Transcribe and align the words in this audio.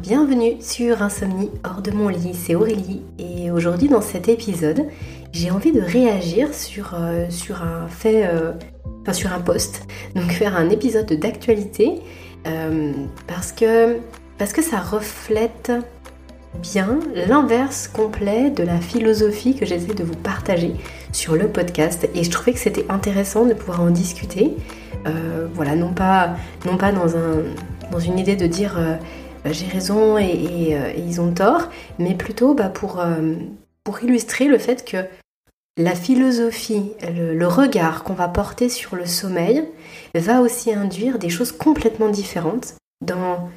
bienvenue 0.00 0.60
sur 0.60 1.02
Insomnie 1.02 1.50
hors 1.64 1.82
de 1.82 1.90
mon 1.90 2.08
lit, 2.08 2.34
c'est 2.34 2.54
Aurélie. 2.54 3.02
Et 3.18 3.50
aujourd'hui 3.50 3.88
dans 3.88 4.00
cet 4.00 4.28
épisode 4.28 4.86
j'ai 5.32 5.50
envie 5.50 5.72
de 5.72 5.80
réagir 5.80 6.54
sur, 6.54 6.94
euh, 6.94 7.26
sur 7.30 7.62
un 7.62 7.88
fait, 7.88 8.26
euh, 8.26 8.52
enfin 9.02 9.12
sur 9.12 9.32
un 9.32 9.40
post, 9.40 9.82
donc 10.14 10.30
faire 10.30 10.56
un 10.56 10.70
épisode 10.70 11.12
d'actualité 11.14 12.00
euh, 12.46 12.92
parce, 13.26 13.50
que, 13.50 13.96
parce 14.38 14.52
que 14.52 14.62
ça 14.62 14.78
reflète 14.78 15.72
bien 16.62 17.00
l'inverse 17.28 17.88
complet 17.88 18.50
de 18.50 18.62
la 18.62 18.80
philosophie 18.80 19.56
que 19.56 19.66
j'essaie 19.66 19.94
de 19.94 20.04
vous 20.04 20.14
partager 20.14 20.74
sur 21.12 21.34
le 21.34 21.48
podcast. 21.48 22.08
Et 22.14 22.22
je 22.22 22.30
trouvais 22.30 22.52
que 22.52 22.60
c'était 22.60 22.86
intéressant 22.88 23.44
de 23.44 23.52
pouvoir 23.52 23.80
en 23.82 23.90
discuter. 23.90 24.54
voilà, 25.54 25.74
non 25.74 25.92
pas, 25.92 26.36
non 26.64 26.76
pas 26.76 26.92
dans, 26.92 27.16
un, 27.16 27.42
dans 27.90 28.00
une 28.00 28.18
idée 28.18 28.36
de 28.36 28.46
dire 28.46 28.78
j'ai 29.52 29.66
raison 29.66 30.16
euh, 30.16 30.20
et, 30.20 30.98
ils 30.98 31.20
ont 31.20 31.32
tort, 31.32 31.68
mais 31.98 32.14
plutôt 32.14 32.54
bah, 32.54 32.68
pour, 32.68 33.00
euh, 33.00 33.34
pour 33.84 34.02
illustrer 34.02 34.46
le 34.46 34.58
fait 34.58 34.84
que 34.84 34.98
la 35.78 35.94
philosophie, 35.94 36.92
le, 37.02 37.46
regard 37.46 38.02
qu'on 38.02 38.14
va 38.14 38.28
porter 38.28 38.68
sur 38.68 38.96
le 38.96 39.04
sommeil 39.04 39.64
va 40.14 40.40
aussi 40.40 40.72
induire 40.72 41.18
des 41.18 41.28
choses 41.28 41.52
complètement 41.52 42.08
différentes 42.08 42.74
dans, 43.02 43.50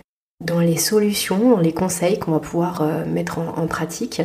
dans 0.43 0.59
les 0.59 0.77
solutions, 0.77 1.51
dans 1.51 1.61
les 1.61 1.73
conseils 1.73 2.19
qu'on 2.19 2.31
va 2.31 2.39
pouvoir 2.39 2.81
euh, 2.81 3.05
mettre 3.05 3.39
en, 3.39 3.67
pratique. 3.67 4.21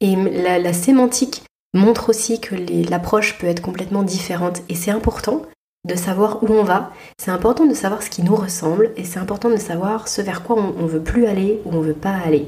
Et 0.00 0.14
la, 0.14 0.72
sémantique 0.72 1.42
montre 1.74 2.10
aussi 2.10 2.40
que 2.40 2.54
l'approche 2.90 3.38
peut 3.38 3.46
être 3.46 3.62
complètement 3.62 4.02
différente 4.02 4.62
et 4.68 4.74
c'est 4.74 4.90
important 4.90 5.42
de 5.88 5.94
savoir 5.94 6.42
où 6.42 6.48
on 6.48 6.62
va, 6.62 6.92
c'est 7.18 7.30
important 7.30 7.64
de 7.64 7.74
savoir 7.74 8.02
ce 8.02 8.10
qui 8.10 8.22
nous 8.22 8.36
ressemble 8.36 8.92
et 8.96 9.04
c'est 9.04 9.18
important 9.18 9.48
de 9.48 9.56
savoir 9.56 10.08
ce 10.08 10.20
vers 10.20 10.42
quoi 10.42 10.56
on, 10.56 10.82
ne 10.82 10.88
veut 10.88 11.02
plus 11.02 11.26
aller 11.26 11.60
ou 11.64 11.74
on 11.74 11.80
veut 11.80 11.94
pas 11.94 12.14
aller. 12.14 12.46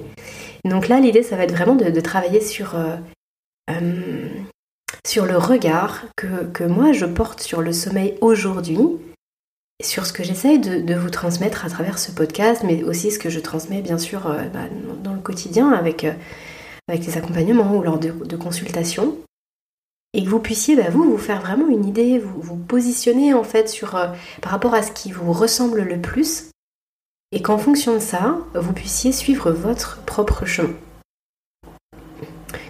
Donc 0.65 0.89
là, 0.89 1.01
l'idée, 1.01 1.23
ça 1.23 1.37
va 1.37 1.45
être 1.45 1.53
vraiment 1.53 1.75
de, 1.75 2.01
travailler 2.01 2.41
sur, 2.41 2.77
euh, 2.77 2.97
euh, 3.71 4.29
sur 5.07 5.25
le 5.25 5.39
regard 5.39 6.05
que, 6.17 6.65
moi 6.65 6.93
je 6.93 7.07
porte 7.07 7.41
sur 7.41 7.63
le 7.63 7.73
sommeil 7.73 8.17
aujourd'hui, 8.21 8.79
sur 9.83 10.05
ce 10.07 10.13
que 10.13 10.23
j'essaye 10.23 10.59
de, 10.59 10.95
vous 10.95 11.11
transmettre 11.11 11.65
à 11.65 11.71
travers 11.71 11.99
ce 11.99 12.13
podcast, 12.13 12.63
mais 12.65 12.85
aussi 12.85 13.11
ce 13.11 13.19
que 13.19 13.31
je 13.31 13.41
transmets 13.41 13.81
bien 13.81 13.99
sûr 13.99 14.27
euh, 14.27 14.45
bah, 14.53 14.69
dans 15.03 15.15
le 15.15 15.21
quotidien 15.21 15.73
avec, 15.73 16.07
avec 16.87 17.07
les 17.07 17.17
accompagnements 17.17 17.75
ou 17.75 17.83
lors 17.83 17.99
de 17.99 18.37
consultations 18.37 19.17
et 20.15 20.25
que 20.25 20.29
vous 20.29 20.41
puissiez 20.41 20.77
bah, 20.77 20.91
vous 20.91 21.05
vous 21.05 21.19
faire 21.19 21.41
vraiment 21.41 21.69
une 21.69 21.87
idée, 21.87 22.19
vous 22.19 22.41
vous 22.41 22.57
positionner 22.57 23.35
en 23.35 23.45
fait 23.45 23.69
sur 23.69 23.97
euh, 23.97 24.09
par 24.41 24.53
rapport 24.53 24.75
à 24.75 24.83
ce 24.83 24.93
qui 24.93 25.13
vous 25.13 25.33
ressemble 25.33 25.83
le 25.83 26.01
plus 26.01 26.51
et 27.33 27.41
qu'en 27.41 27.59
fonction 27.59 27.95
de 27.95 27.99
ça, 27.99 28.39
vous 28.55 28.75
puissiez 28.75 29.11
suivre 29.11 29.51
votre 29.53 30.03
propre 30.05 30.45
chemin. 30.45 30.75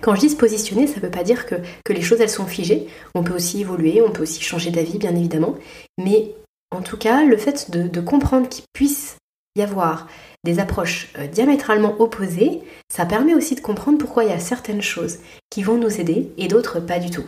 Quand 0.00 0.14
je 0.14 0.20
dis 0.20 0.34
positionner, 0.36 0.86
ça 0.86 0.96
ne 0.96 1.00
veut 1.00 1.10
pas 1.10 1.24
dire 1.24 1.46
que, 1.46 1.56
les 1.88 2.02
choses 2.02 2.20
elles 2.20 2.30
sont 2.30 2.46
figées. 2.46 2.86
On 3.14 3.22
peut 3.22 3.34
aussi 3.34 3.60
évoluer, 3.60 4.02
on 4.02 4.10
peut 4.10 4.22
aussi 4.22 4.42
changer 4.42 4.70
d'avis 4.70 4.98
bien 4.98 5.14
évidemment. 5.14 5.56
Mais 5.98 6.34
en 6.70 6.80
tout 6.80 6.96
cas, 6.96 7.24
le 7.24 7.36
fait 7.36 7.70
de, 7.70 7.86
de 7.88 8.00
comprendre 8.00 8.48
qu'il 8.48 8.64
puisse 8.72 9.16
y 9.54 9.62
avoir 9.62 10.08
des 10.44 10.58
approches 10.58 11.12
euh, 11.18 11.26
diamétralement 11.26 12.00
opposées, 12.00 12.62
ça 12.88 13.06
permet 13.06 13.34
aussi 13.34 13.54
de 13.54 13.60
comprendre 13.60 13.98
pourquoi 13.98 14.24
il 14.24 14.30
y 14.30 14.34
a 14.34 14.38
certaines 14.38 14.82
choses 14.82 15.18
qui 15.50 15.62
vont 15.62 15.76
nous 15.76 16.00
aider 16.00 16.32
et 16.38 16.48
d'autres 16.48 16.80
pas 16.80 16.98
du 16.98 17.10
tout. 17.10 17.24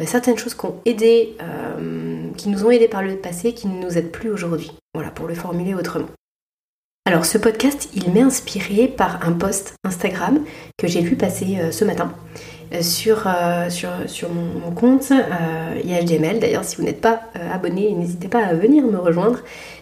Euh, 0.00 0.06
certaines 0.06 0.38
choses 0.38 0.54
qui, 0.54 0.64
ont 0.66 0.80
aidé, 0.84 1.36
euh, 1.42 2.30
qui 2.36 2.48
nous 2.48 2.64
ont 2.64 2.70
aidés 2.70 2.88
par 2.88 3.02
le 3.02 3.16
passé 3.16 3.52
qui 3.52 3.66
ne 3.66 3.82
nous 3.82 3.98
aident 3.98 4.12
plus 4.12 4.30
aujourd'hui. 4.30 4.72
Voilà, 4.94 5.10
pour 5.10 5.26
le 5.26 5.34
formuler 5.34 5.74
autrement. 5.74 6.08
Alors 7.06 7.24
ce 7.24 7.38
podcast, 7.38 7.88
il 7.94 8.10
m'est 8.12 8.20
inspiré 8.20 8.86
par 8.86 9.26
un 9.26 9.32
post 9.32 9.74
Instagram 9.84 10.44
que 10.78 10.86
j'ai 10.86 11.00
vu 11.00 11.16
passer 11.16 11.72
ce 11.72 11.84
matin 11.84 12.14
sur, 12.80 13.28
sur, 13.68 13.90
sur 14.06 14.28
mon, 14.30 14.70
compte 14.70 15.12
IHDML. 15.84 16.38
D'ailleurs, 16.38 16.64
si 16.64 16.76
vous 16.76 16.84
n'êtes 16.84 17.00
pas 17.00 17.22
abonné, 17.52 17.92
n'hésitez 17.92 18.28
pas 18.28 18.44
à 18.44 18.54
venir 18.54 18.84
me 18.84 18.98
rejoindre 18.98 19.40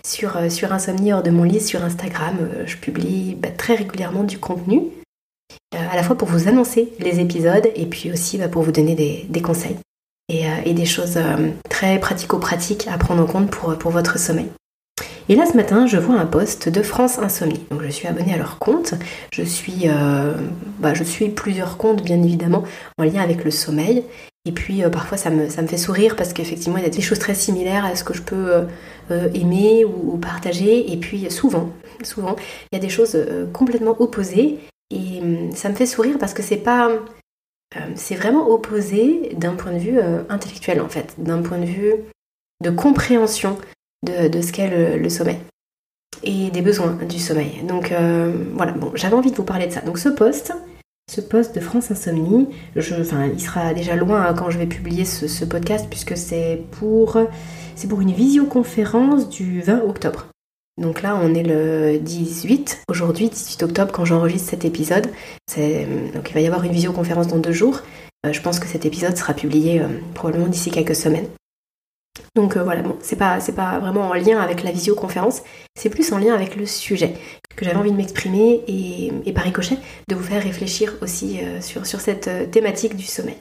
sur, 0.09 0.37
euh, 0.37 0.49
sur 0.49 0.73
Insomnie 0.73 1.13
hors 1.13 1.23
de 1.23 1.31
mon 1.31 1.45
lit 1.45 1.61
sur 1.61 1.85
Instagram. 1.85 2.37
Euh, 2.41 2.67
je 2.67 2.77
publie 2.77 3.37
bah, 3.37 3.51
très 3.57 3.75
régulièrement 3.75 4.25
du 4.25 4.39
contenu, 4.39 4.83
euh, 5.75 5.79
à 5.91 5.97
la 5.97 6.03
fois 6.03 6.17
pour 6.17 6.29
vous 6.29 6.49
annoncer 6.49 6.93
les 6.99 7.21
épisodes 7.21 7.69
et 7.75 7.87
puis 7.87 8.11
aussi 8.11 8.39
bah, 8.39 8.49
pour 8.49 8.63
vous 8.63 8.73
donner 8.73 8.95
des, 8.95 9.43
conseils 9.43 9.77
et, 10.29 10.75
des 10.75 10.85
choses 10.85 11.19
très 11.69 11.99
pratico-pratiques 11.99 12.89
à 12.89 12.99
prendre 12.99 13.23
en 13.23 13.27
compte 13.27 13.51
pour 13.51 13.91
votre 13.91 14.19
sommeil. 14.19 14.49
Et 15.29 15.37
là 15.37 15.45
ce 15.47 15.57
matin, 15.57 15.87
je 15.87 15.99
vois 15.99 16.17
un 16.19 16.27
post 16.27 16.69
de 16.69 16.83
France 16.83 17.19
Insomnie. 17.19 17.61
Donc 17.71 17.83
je 17.83 17.89
suis 17.89 18.09
abonnée 18.09 18.35
à 18.35 18.39
leur 18.39 18.59
compte. 18.59 18.95
Je 19.33 19.43
suis, 19.43 19.87
bah, 20.79 20.95
je 20.95 21.05
suis 21.05 21.29
plusieurs 21.29 21.77
comptes 21.77 22.03
bien 22.03 22.23
évidemment 22.23 22.65
en 22.97 23.05
lien 23.05 23.23
avec 23.23 23.45
le 23.45 23.51
sommeil. 23.51 24.05
Et 24.47 24.53
puis 24.53 24.83
parfois 24.91 25.19
ça 25.19 25.29
me, 25.29 25.51
ça 25.51 25.61
me 25.61 25.67
fait 25.67 25.77
sourire 25.77 26.17
parce 26.17 26.33
qu'effectivement 26.33 26.79
il 26.79 26.85
y 26.85 26.87
a 26.87 26.91
des 26.91 27.03
choses 27.03 27.19
très 27.19 27.35
similaires 27.35 27.85
à 27.85 27.95
ce 27.95 28.05
que 28.05 28.15
je 28.15 28.23
peux 28.23 28.67
euh, 29.11 29.29
aimer 29.33 29.85
ou, 29.85 30.19
partager. 30.19 30.93
Et 30.93 30.97
puis 30.97 31.31
souvent, 31.31 31.71
souvent, 32.03 32.37
il 32.71 32.77
y 32.77 32.79
a 32.79 32.81
des 32.81 32.91
choses 32.91 33.15
euh, 33.15 33.47
complètement 33.53 33.97
opposées. 34.01 34.59
Et 34.91 35.21
hum, 35.21 35.53
ça 35.53 35.69
me 35.69 35.75
fait 35.75 35.87
sourire 35.87 36.17
parce 36.19 36.35
que 36.35 36.43
c'est 36.43 36.57
pas. 36.57 36.91
Euh, 37.77 37.81
c'est 37.95 38.15
vraiment 38.15 38.49
opposé 38.51 39.35
d'un 39.37 39.55
point 39.55 39.73
de 39.73 39.79
vue 39.79 40.01
intellectuel 40.29 40.81
en 40.81 40.89
fait, 40.89 41.15
d'un 41.19 41.43
point 41.43 41.59
de 41.59 41.67
vue 41.67 41.93
de 42.63 42.71
compréhension 42.71 43.59
de, 44.05 44.41
ce 44.41 44.53
qu'est 44.53 44.99
le, 44.99 45.09
sommeil 45.09 45.39
et 46.23 46.51
des 46.51 46.63
besoins 46.63 46.99
du 47.09 47.19
sommeil. 47.19 47.63
Donc 47.67 47.93
voilà, 48.55 48.73
bon, 48.73 48.93
j'avais 48.95 49.15
envie 49.15 49.31
de 49.31 49.37
vous 49.37 49.45
parler 49.45 49.67
de 49.67 49.73
ça. 49.73 49.81
Donc 49.81 49.99
ce 49.99 50.09
post, 50.09 50.53
ce 51.11 51.21
post 51.21 51.55
de 51.55 51.61
France 51.61 51.91
Insomnie, 51.91 52.49
je, 52.77 52.95
enfin, 52.95 53.27
il 53.27 53.41
sera 53.41 53.75
déjà 53.75 53.97
loin 53.97 54.33
quand 54.35 54.51
je 54.51 54.59
vais 54.59 54.67
publier 54.67 55.05
ce, 55.05 55.45
podcast 55.45 55.87
puisque 55.89 56.17
c'est 56.17 56.63
pour 56.73 57.19
c'est 57.77 57.89
pour 57.89 58.01
une 58.01 58.13
visioconférence 58.13 59.29
du 59.29 59.61
20 59.61 59.83
octobre. 59.83 60.27
Donc 60.79 61.03
là, 61.03 61.19
on 61.21 61.35
est 61.35 61.43
le 61.43 61.99
18, 61.99 62.85
aujourd'hui, 62.89 63.29
18 63.29 63.65
octobre, 63.65 63.93
quand 63.93 64.05
j'enregistre 64.05 64.51
cet 64.51 64.65
épisode. 64.65 65.09
Donc 65.57 66.31
il 66.31 66.35
va 66.35 66.41
y 66.41 66.47
avoir 66.47 66.65
une 66.65 66.73
visioconférence 66.73 67.27
dans 67.27 67.39
deux 67.39 67.53
jours. 67.53 67.83
Euh, 68.27 68.33
je 68.33 68.41
pense 68.41 68.59
que 68.61 68.67
cet 68.67 68.85
épisode 68.87 69.17
sera 69.17 69.35
publié 69.35 69.81
euh, 69.81 69.89
probablement 70.15 70.49
d'ici 70.49 70.71
quelques 70.71 70.97
semaines. 70.97 71.27
Donc 72.35 72.57
euh, 72.57 72.63
voilà, 72.63 72.83
bon, 72.83 72.97
c'est 73.01 73.17
pas, 73.17 73.39
vraiment 73.79 74.09
en 74.09 74.15
lien 74.15 74.39
avec 74.41 74.63
la 74.63 74.73
visioconférence, 74.73 75.43
c'est 75.77 75.91
plus 75.91 76.13
en 76.13 76.19
lien 76.19 76.35
avec 76.35 76.57
le 76.57 76.67
sujet 76.67 77.15
que 77.57 77.65
j'avais 77.65 77.77
envie 77.77 77.93
de 77.93 77.97
m'exprimer 77.97 78.63
et, 78.69 79.13
et, 79.25 79.33
par 79.33 79.45
ricochet 79.45 79.79
de 80.09 80.15
vous 80.15 80.23
faire 80.23 80.43
réfléchir 80.43 80.95
aussi 81.01 81.41
sur, 81.61 81.87
sur 81.87 82.01
cette 82.01 82.51
thématique 82.53 82.95
du 82.95 83.05
sommeil. 83.05 83.37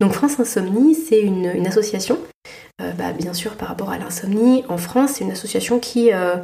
Donc 0.00 0.12
France 0.14 0.40
Insomnie, 0.40 0.96
c'est 0.96 1.20
une, 1.20 1.66
association, 1.66 2.18
euh, 2.80 2.90
bah, 2.92 3.12
bien 3.12 3.32
sûr 3.32 3.52
par 3.56 3.68
rapport 3.68 3.90
à 3.90 3.98
l'insomnie, 3.98 4.64
en 4.68 4.76
France, 4.76 5.12
c'est 5.14 5.24
une 5.24 5.30
association 5.30 5.78
qui, 5.78 6.12
euh, 6.12 6.36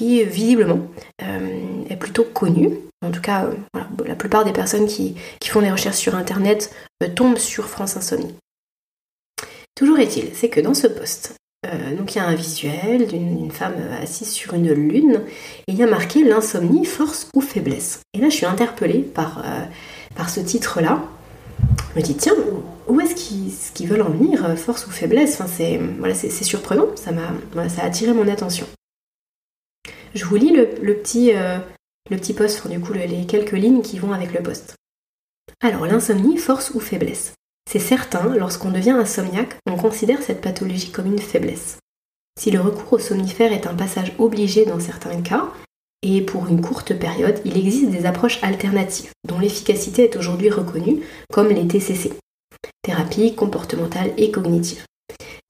visiblement 0.00 0.80
euh, 1.22 1.84
est 1.90 1.96
plutôt 1.96 2.24
connue. 2.24 2.78
En 3.04 3.10
tout 3.10 3.20
cas, 3.20 3.50
la 3.74 4.14
plupart 4.14 4.44
des 4.44 4.52
personnes 4.52 4.86
qui, 4.86 5.14
font 5.44 5.60
des 5.60 5.70
recherches 5.70 5.96
sur 5.96 6.14
Internet 6.14 6.74
tombent 7.14 7.38
sur 7.38 7.68
France 7.68 7.96
Insomnie. 7.96 8.34
Toujours 9.76 10.00
est-il, 10.00 10.34
c'est 10.34 10.48
que 10.48 10.60
dans 10.60 10.74
ce 10.74 10.88
poste, 10.88 11.36
donc 11.98 12.14
il 12.14 12.18
y 12.18 12.20
a 12.20 12.26
un 12.26 12.34
visuel 12.34 13.06
d'une 13.06 13.50
femme 13.50 13.74
assise 14.00 14.30
sur 14.30 14.54
une 14.54 14.72
lune 14.72 15.22
et 15.66 15.72
il 15.72 15.76
y 15.76 15.82
a 15.82 15.86
marqué 15.86 16.24
l'insomnie, 16.24 16.84
force 16.84 17.28
ou 17.34 17.40
faiblesse. 17.40 18.00
Et 18.14 18.18
là 18.18 18.28
je 18.30 18.36
suis 18.36 18.46
interpellée 18.46 19.00
par, 19.00 19.44
par 20.14 20.30
ce 20.30 20.40
titre-là 20.40 21.02
me 21.96 22.02
dis 22.02 22.14
tiens, 22.14 22.34
où 22.86 23.00
est-ce 23.00 23.72
qu'ils 23.72 23.88
veulent 23.88 24.02
en 24.02 24.10
venir, 24.10 24.44
euh, 24.44 24.56
force 24.56 24.86
ou 24.86 24.90
faiblesse? 24.90 25.40
Enfin, 25.40 25.46
c'est, 25.48 26.44
surprenant, 26.44 26.94
ça 26.96 27.10
a 27.10 27.84
attiré 27.84 28.12
mon 28.12 28.28
attention. 28.28 28.66
Je 30.14 30.24
vous 30.24 30.36
lis 30.36 30.50
le, 30.50 30.94
petit, 30.94 31.34
euh, 31.34 31.58
petit 32.08 32.34
post, 32.34 32.68
du 32.68 32.80
coup 32.80 32.92
les 32.92 33.26
quelques 33.26 33.52
lignes 33.52 33.82
qui 33.82 33.98
vont 33.98 34.12
avec 34.12 34.32
le 34.32 34.42
post. 34.42 34.74
Alors 35.60 35.86
l'insomnie, 35.86 36.36
force 36.36 36.70
ou 36.74 36.80
faiblesse? 36.80 37.32
C'est 37.70 37.80
certain, 37.80 38.34
lorsqu'on 38.36 38.70
devient 38.70 38.90
insomniaque, 38.90 39.56
on 39.66 39.76
considère 39.76 40.22
cette 40.22 40.40
pathologie 40.40 40.90
comme 40.90 41.06
une 41.06 41.18
faiblesse. 41.18 41.78
Si 42.38 42.50
le 42.50 42.60
recours 42.60 42.94
au 42.94 42.98
somnifère 42.98 43.52
est 43.52 43.66
un 43.66 43.74
passage 43.74 44.12
obligé 44.18 44.64
dans 44.64 44.78
certains 44.78 45.20
cas, 45.20 45.50
et 46.02 46.20
pour 46.20 46.46
une 46.46 46.60
courte 46.60 46.94
période, 46.94 47.40
il 47.44 47.56
existe 47.56 47.90
des 47.90 48.06
approches 48.06 48.38
alternatives 48.42 49.10
dont 49.26 49.38
l'efficacité 49.38 50.04
est 50.04 50.16
aujourd'hui 50.16 50.50
reconnue, 50.50 51.02
comme 51.32 51.48
les 51.48 51.66
TCC, 51.66 52.12
thérapie 52.82 53.34
comportementale 53.34 54.12
et 54.16 54.30
cognitive. 54.30 54.84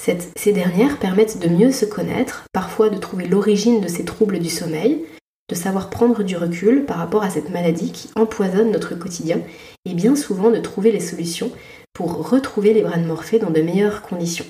ces 0.00 0.52
dernières 0.52 0.98
permettent 0.98 1.38
de 1.38 1.48
mieux 1.48 1.72
se 1.72 1.84
connaître, 1.84 2.44
parfois 2.52 2.88
de 2.88 2.96
trouver 2.96 3.26
l'origine 3.26 3.80
de 3.80 3.88
ces 3.88 4.04
troubles 4.04 4.38
du 4.38 4.48
sommeil, 4.48 5.04
de 5.48 5.54
savoir 5.54 5.90
prendre 5.90 6.22
du 6.22 6.36
recul 6.36 6.84
par 6.86 6.98
rapport 6.98 7.22
à 7.22 7.30
cette 7.30 7.50
maladie 7.50 7.92
qui 7.92 8.08
empoisonne 8.16 8.70
notre 8.70 8.94
quotidien 8.94 9.40
et 9.84 9.94
bien 9.94 10.16
souvent 10.16 10.50
de 10.50 10.58
trouver 10.58 10.90
les 10.90 11.00
solutions 11.00 11.52
pour 11.96 12.28
retrouver 12.28 12.74
les 12.74 12.82
bras 12.82 12.98
de 12.98 13.06
morphée 13.06 13.38
dans 13.38 13.48
de 13.48 13.62
meilleures 13.62 14.02
conditions. 14.02 14.44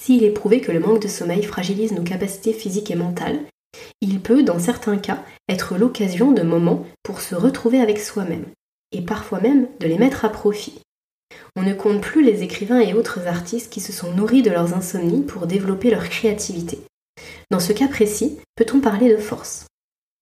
S'il 0.00 0.22
est 0.22 0.30
prouvé 0.30 0.60
que 0.60 0.70
le 0.70 0.78
manque 0.78 1.02
de 1.02 1.08
sommeil 1.08 1.42
fragilise 1.42 1.90
nos 1.90 2.04
capacités 2.04 2.52
physiques 2.52 2.92
et 2.92 2.94
mentales, 2.94 3.40
Il 4.00 4.20
peut, 4.20 4.42
dans 4.42 4.58
certains 4.58 4.96
cas, 4.96 5.24
être 5.48 5.76
l'occasion 5.76 6.32
de 6.32 6.42
moments 6.42 6.86
pour 7.02 7.20
se 7.20 7.34
retrouver 7.34 7.80
avec 7.80 7.98
soi-même, 7.98 8.46
et 8.92 9.02
parfois 9.02 9.40
même 9.40 9.66
de 9.80 9.86
les 9.86 9.98
mettre 9.98 10.24
à 10.24 10.28
profit. 10.28 10.80
On 11.56 11.62
ne 11.62 11.74
compte 11.74 12.00
plus 12.00 12.22
les 12.22 12.42
écrivains 12.42 12.80
et 12.80 12.94
autres 12.94 13.26
artistes 13.26 13.72
qui 13.72 13.80
se 13.80 13.92
sont 13.92 14.12
nourris 14.12 14.42
de 14.42 14.50
leurs 14.50 14.74
insomnies 14.74 15.22
pour 15.22 15.46
développer 15.46 15.90
leur 15.90 16.08
créativité. 16.08 16.78
Dans 17.50 17.60
ce 17.60 17.72
cas 17.72 17.88
précis, 17.88 18.38
peut-on 18.54 18.80
parler 18.80 19.10
de 19.10 19.20
force? 19.20 19.66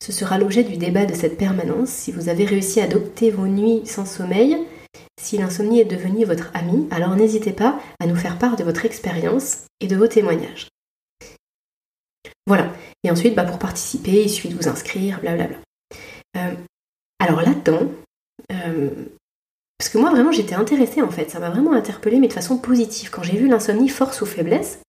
Ce 0.03 0.13
sera 0.13 0.39
l'objet 0.39 0.65
du 0.65 0.77
débat 0.77 1.05
de 1.05 1.15
cette 1.15 1.39
permanence 1.39 1.91
si 1.91 2.13
vous 2.13 2.29
avez 2.29 2.45
réussi 2.45 2.81
à 2.81 2.85
adopter 2.85 3.31
vos 3.31 3.47
nuits 3.47 3.83
sans 3.85 4.07
sommeil. 4.07 4.57
Si 5.21 5.39
l'insomnie 5.39 5.81
est 5.81 5.85
devenue 5.87 6.25
votre 6.25 6.51
ami, 6.55 6.89
alors 6.91 7.17
n'hésitez 7.17 7.53
pas 7.53 7.81
à 8.01 8.07
nous 8.07 8.17
faire 8.17 8.39
part 8.39 8.57
de 8.57 8.65
votre 8.65 8.85
expérience 8.85 9.65
et 9.81 9.87
de 9.87 9.97
vos 9.97 10.07
témoignages. 10.07 10.69
Voilà. 12.47 12.73
Et 13.03 13.11
ensuite, 13.11 13.35
bah, 13.35 13.45
pour 13.45 13.59
participer, 13.59 14.23
il 14.25 14.31
suffit 14.31 14.49
de 14.49 14.57
vous 14.57 14.69
inscrire, 14.69 15.21
blablabla. 15.21 15.57
Euh, 16.37 16.55
alors 17.19 17.41
là-dedans, 17.41 17.91
euh, 18.53 18.91
parce 19.79 19.89
que 19.91 19.99
moi 19.99 20.11
vraiment 20.11 20.33
j'étais 20.33 20.55
intéressée 20.55 21.03
en 21.03 21.11
fait, 21.11 21.31
ça 21.31 21.39
m'a 21.39 21.51
vraiment 21.51 21.73
interpellée, 21.73 22.19
mais 22.19 22.29
de 22.29 22.33
façon 22.33 22.59
positive. 22.59 23.11
Quand 23.11 23.23
j'ai 23.23 23.37
vu 23.37 23.49
l'insomnie 23.49 23.89
force 23.89 24.21
ou 24.21 24.27
faiblesse, 24.27 24.81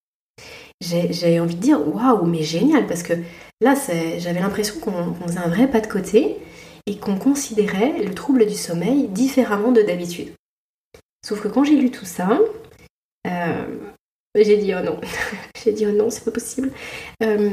j'ai 0.81 1.39
envie 1.39 1.55
de 1.55 1.61
dire 1.61 1.87
waouh, 1.87 2.25
mais 2.25 2.43
génial, 2.43 2.85
parce 2.85 3.03
que 3.03 3.13
là 3.61 3.75
j'avais 4.17 4.39
l'impression 4.39 4.79
qu'on 4.79 5.13
faisait 5.13 5.39
un 5.39 5.49
vrai 5.49 5.69
pas 5.69 5.81
de 5.81 5.87
côté 5.87 6.37
et 6.87 6.97
qu'on 6.97 7.17
considérait 7.17 8.01
le 8.03 8.15
trouble 8.15 8.47
du 8.47 8.55
sommeil 8.55 9.07
différemment 9.09 9.71
de 9.71 9.81
d'habitude. 9.81 10.33
Sauf 11.23 11.41
que 11.41 11.47
quand 11.47 11.63
j'ai 11.63 11.75
lu 11.75 11.91
tout 11.91 12.05
ça, 12.05 12.39
euh, 13.27 13.65
j'ai 14.35 14.57
dit 14.57 14.73
oh 14.73 14.83
non, 14.83 14.99
j'ai 15.63 15.73
dit 15.73 15.85
oh 15.85 15.91
non, 15.91 16.09
c'est 16.09 16.23
pas 16.23 16.31
possible. 16.31 16.71
Euh, 17.21 17.49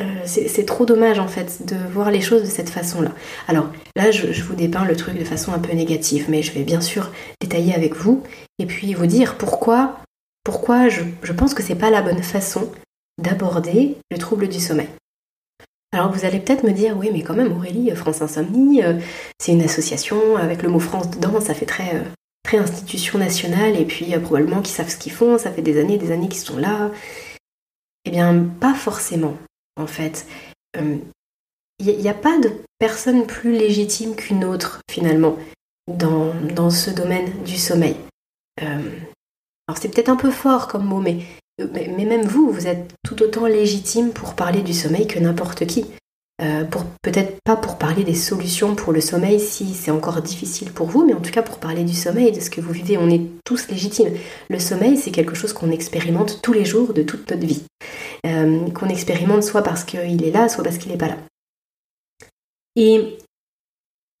euh, 0.00 0.22
c'est 0.24 0.64
trop 0.64 0.86
dommage 0.86 1.18
en 1.18 1.28
fait 1.28 1.66
de 1.66 1.76
voir 1.92 2.10
les 2.10 2.22
choses 2.22 2.42
de 2.42 2.46
cette 2.46 2.70
façon-là. 2.70 3.12
Alors 3.46 3.68
là, 3.94 4.10
je, 4.10 4.42
vous 4.42 4.54
dépeins 4.54 4.86
le 4.86 4.96
truc 4.96 5.18
de 5.18 5.24
façon 5.24 5.52
un 5.52 5.58
peu 5.58 5.72
négative, 5.72 6.26
mais 6.28 6.42
je 6.42 6.52
vais 6.52 6.62
bien 6.62 6.80
sûr 6.80 7.10
détailler 7.40 7.74
avec 7.74 7.94
vous 7.94 8.22
et 8.58 8.66
puis 8.66 8.94
vous 8.94 9.06
dire 9.06 9.36
pourquoi, 9.36 10.00
pourquoi 10.44 10.88
je, 10.88 11.02
pense 11.36 11.52
que 11.52 11.62
c'est 11.62 11.74
pas 11.74 11.90
la 11.90 12.00
bonne 12.00 12.22
façon 12.22 12.72
d'aborder 13.18 13.96
le 14.10 14.18
trouble 14.18 14.48
du 14.48 14.60
sommeil. 14.60 14.88
Alors 15.92 16.10
vous 16.10 16.24
allez 16.24 16.40
peut-être 16.40 16.64
me 16.64 16.72
dire, 16.72 16.96
oui, 16.96 17.10
mais 17.12 17.22
quand 17.22 17.34
même 17.34 17.52
Aurélie, 17.52 17.94
France 17.94 18.22
Insomnie, 18.22 18.82
euh, 18.82 18.98
c'est 19.38 19.52
une 19.52 19.62
association 19.62 20.36
avec 20.36 20.62
le 20.62 20.70
mot 20.70 20.80
France 20.80 21.10
dedans, 21.10 21.40
ça 21.40 21.54
fait 21.54 21.66
très, 21.66 22.02
très 22.42 22.58
institution 22.58 23.18
nationale, 23.18 23.76
et 23.76 23.84
puis 23.84 24.06
probablement 24.18 24.62
qu'ils 24.62 24.74
savent 24.74 24.88
ce 24.88 24.96
qu'ils 24.96 25.12
font, 25.12 25.36
ça 25.36 25.52
fait 25.52 25.62
des 25.62 25.78
années 25.78 25.94
et 25.94 25.98
des 25.98 26.12
années 26.12 26.28
qu'ils 26.28 26.40
sont 26.40 26.56
là. 26.56 26.90
Eh 28.04 28.10
bien, 28.10 28.46
pas 28.58 28.74
forcément 28.74 29.36
en 29.76 29.86
fait. 29.86 30.26
Il 30.74 30.80
euh, 30.80 31.96
n'y 31.96 32.08
a, 32.08 32.14
pas 32.14 32.38
de 32.38 32.50
personne 32.78 33.26
plus 33.26 33.52
légitime 33.52 34.14
qu'une 34.14 34.44
autre, 34.44 34.80
finalement, 34.90 35.36
dans, 35.86 36.70
ce 36.70 36.90
domaine 36.90 37.42
du 37.44 37.56
sommeil. 37.56 37.96
Euh, 38.62 38.98
alors 39.68 39.78
c'est 39.80 39.88
peut-être 39.88 40.08
un 40.08 40.16
peu 40.16 40.30
fort 40.30 40.68
comme 40.68 40.84
mot, 40.84 41.00
mais, 41.00 41.18
mais, 41.58 42.04
même 42.04 42.26
vous, 42.26 42.50
vous 42.50 42.66
êtes 42.66 42.94
tout 43.04 43.22
autant 43.22 43.46
légitime 43.46 44.10
pour 44.10 44.34
parler 44.34 44.62
du 44.62 44.72
sommeil 44.72 45.06
que 45.06 45.18
n'importe 45.18 45.66
qui. 45.66 45.84
Euh, 46.40 46.64
pour 46.64 46.84
peut-être 47.02 47.40
pas 47.44 47.56
pour 47.56 47.78
parler 47.78 48.02
des 48.02 48.14
solutions 48.14 48.74
pour 48.74 48.92
le 48.92 49.00
sommeil 49.00 49.38
si 49.38 49.74
c'est 49.74 49.90
encore 49.92 50.22
difficile 50.22 50.72
pour 50.72 50.88
vous, 50.88 51.06
mais 51.06 51.12
en 51.14 51.20
tout 51.20 51.30
cas 51.30 51.42
pour 51.42 51.58
parler 51.58 51.84
du 51.84 51.94
sommeil, 51.94 52.32
de 52.32 52.40
ce 52.40 52.50
que 52.50 52.60
vous 52.60 52.72
vivez, 52.72 52.96
on 52.98 53.08
est 53.10 53.20
tous 53.44 53.68
légitimes. 53.68 54.12
Le 54.48 54.58
sommeil, 54.58 54.96
c'est 54.96 55.12
quelque 55.12 55.34
chose 55.34 55.52
qu'on 55.52 55.70
expérimente 55.70 56.40
tous 56.42 56.52
les 56.52 56.64
jours 56.64 56.94
de 56.94 57.02
toute 57.02 57.30
notre 57.30 57.46
vie, 57.46 57.62
euh, 58.26 58.68
qu'on 58.70 58.88
expérimente 58.88 59.44
soit 59.44 59.62
parce 59.62 59.84
qu'il 59.84 60.24
est 60.24 60.32
là, 60.32 60.48
soit 60.48 60.64
parce 60.64 60.78
qu'il 60.78 60.90
n'est 60.90 60.98
pas 60.98 61.08
là. 61.08 61.18
Et 62.76 63.18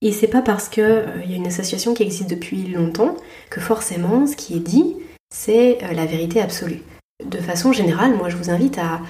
et 0.00 0.12
c'est 0.12 0.28
pas 0.28 0.42
parce 0.42 0.68
qu'il 0.68 0.82
euh, 0.84 1.24
y 1.26 1.32
a 1.32 1.36
une 1.36 1.46
association 1.46 1.94
qui 1.94 2.02
existe 2.02 2.28
depuis 2.28 2.68
longtemps 2.68 3.16
que 3.50 3.60
forcément 3.60 4.26
ce 4.26 4.36
qui 4.36 4.54
est 4.54 4.60
dit, 4.60 4.96
c'est 5.32 5.78
la 5.92 6.06
vérité 6.06 6.40
absolue 6.40 6.82
de 7.24 7.38
façon 7.38 7.72
générale, 7.72 8.14
moi 8.14 8.28
je 8.28 8.36
vous 8.36 8.50
invite 8.50 8.78
à, 8.78 9.00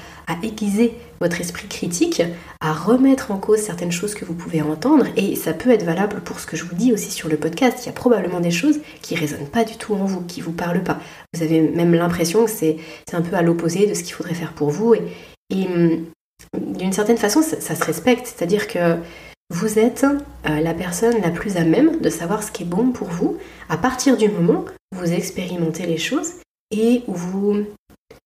aiguiser 0.42 0.94
votre 1.20 1.42
esprit 1.42 1.68
critique, 1.68 2.22
à 2.62 2.72
remettre 2.72 3.32
en 3.32 3.36
cause 3.36 3.58
certaines 3.58 3.92
choses 3.92 4.14
que 4.14 4.24
vous 4.24 4.32
pouvez 4.32 4.62
entendre, 4.62 5.04
et 5.14 5.36
ça 5.36 5.52
peut 5.52 5.70
être 5.70 5.84
valable 5.84 6.22
pour 6.22 6.40
ce 6.40 6.46
que 6.46 6.56
je 6.56 6.64
vous 6.64 6.74
dis 6.74 6.90
aussi 6.90 7.10
sur 7.10 7.28
le 7.28 7.36
podcast. 7.36 7.80
Il 7.82 7.86
y 7.86 7.88
a 7.90 7.92
probablement 7.92 8.40
des 8.40 8.50
choses 8.50 8.80
qui 9.02 9.14
résonnent 9.14 9.48
pas 9.48 9.64
du 9.64 9.76
tout 9.76 9.92
en 9.92 10.06
vous, 10.06 10.22
qui 10.22 10.40
vous 10.40 10.52
parlent 10.52 10.82
pas. 10.82 10.98
Vous 11.34 11.42
avez 11.42 11.60
même 11.60 11.92
l'impression 11.94 12.46
que 12.46 12.50
c'est 12.50 12.78
un 13.12 13.20
peu 13.20 13.36
à 13.36 13.42
l'opposé 13.42 13.86
de 13.86 13.92
ce 13.92 14.02
qu'il 14.02 14.14
faudrait 14.14 14.32
faire 14.32 14.54
pour 14.54 14.70
vous, 14.70 14.94
et, 14.94 15.02
hum, 15.50 16.06
d'une 16.56 16.92
certaine 16.92 17.18
façon, 17.18 17.42
ça, 17.42 17.74
se 17.74 17.84
respecte, 17.84 18.26
c'est-à-dire 18.26 18.66
que 18.66 18.96
vous 19.50 19.78
êtes 19.78 20.04
euh, 20.48 20.60
la 20.60 20.74
personne 20.74 21.20
la 21.20 21.30
plus 21.30 21.56
à 21.56 21.64
même 21.64 22.00
de 22.00 22.08
savoir 22.08 22.42
ce 22.42 22.50
qui 22.50 22.62
est 22.62 22.66
bon 22.66 22.90
pour 22.90 23.08
vous 23.08 23.36
à 23.68 23.76
partir 23.76 24.16
du 24.16 24.28
moment 24.28 24.64
où 24.92 24.96
vous 24.96 25.12
expérimentez 25.12 25.86
les 25.86 25.98
choses 25.98 26.32
et 26.70 27.02
où 27.06 27.12
vous 27.12 27.66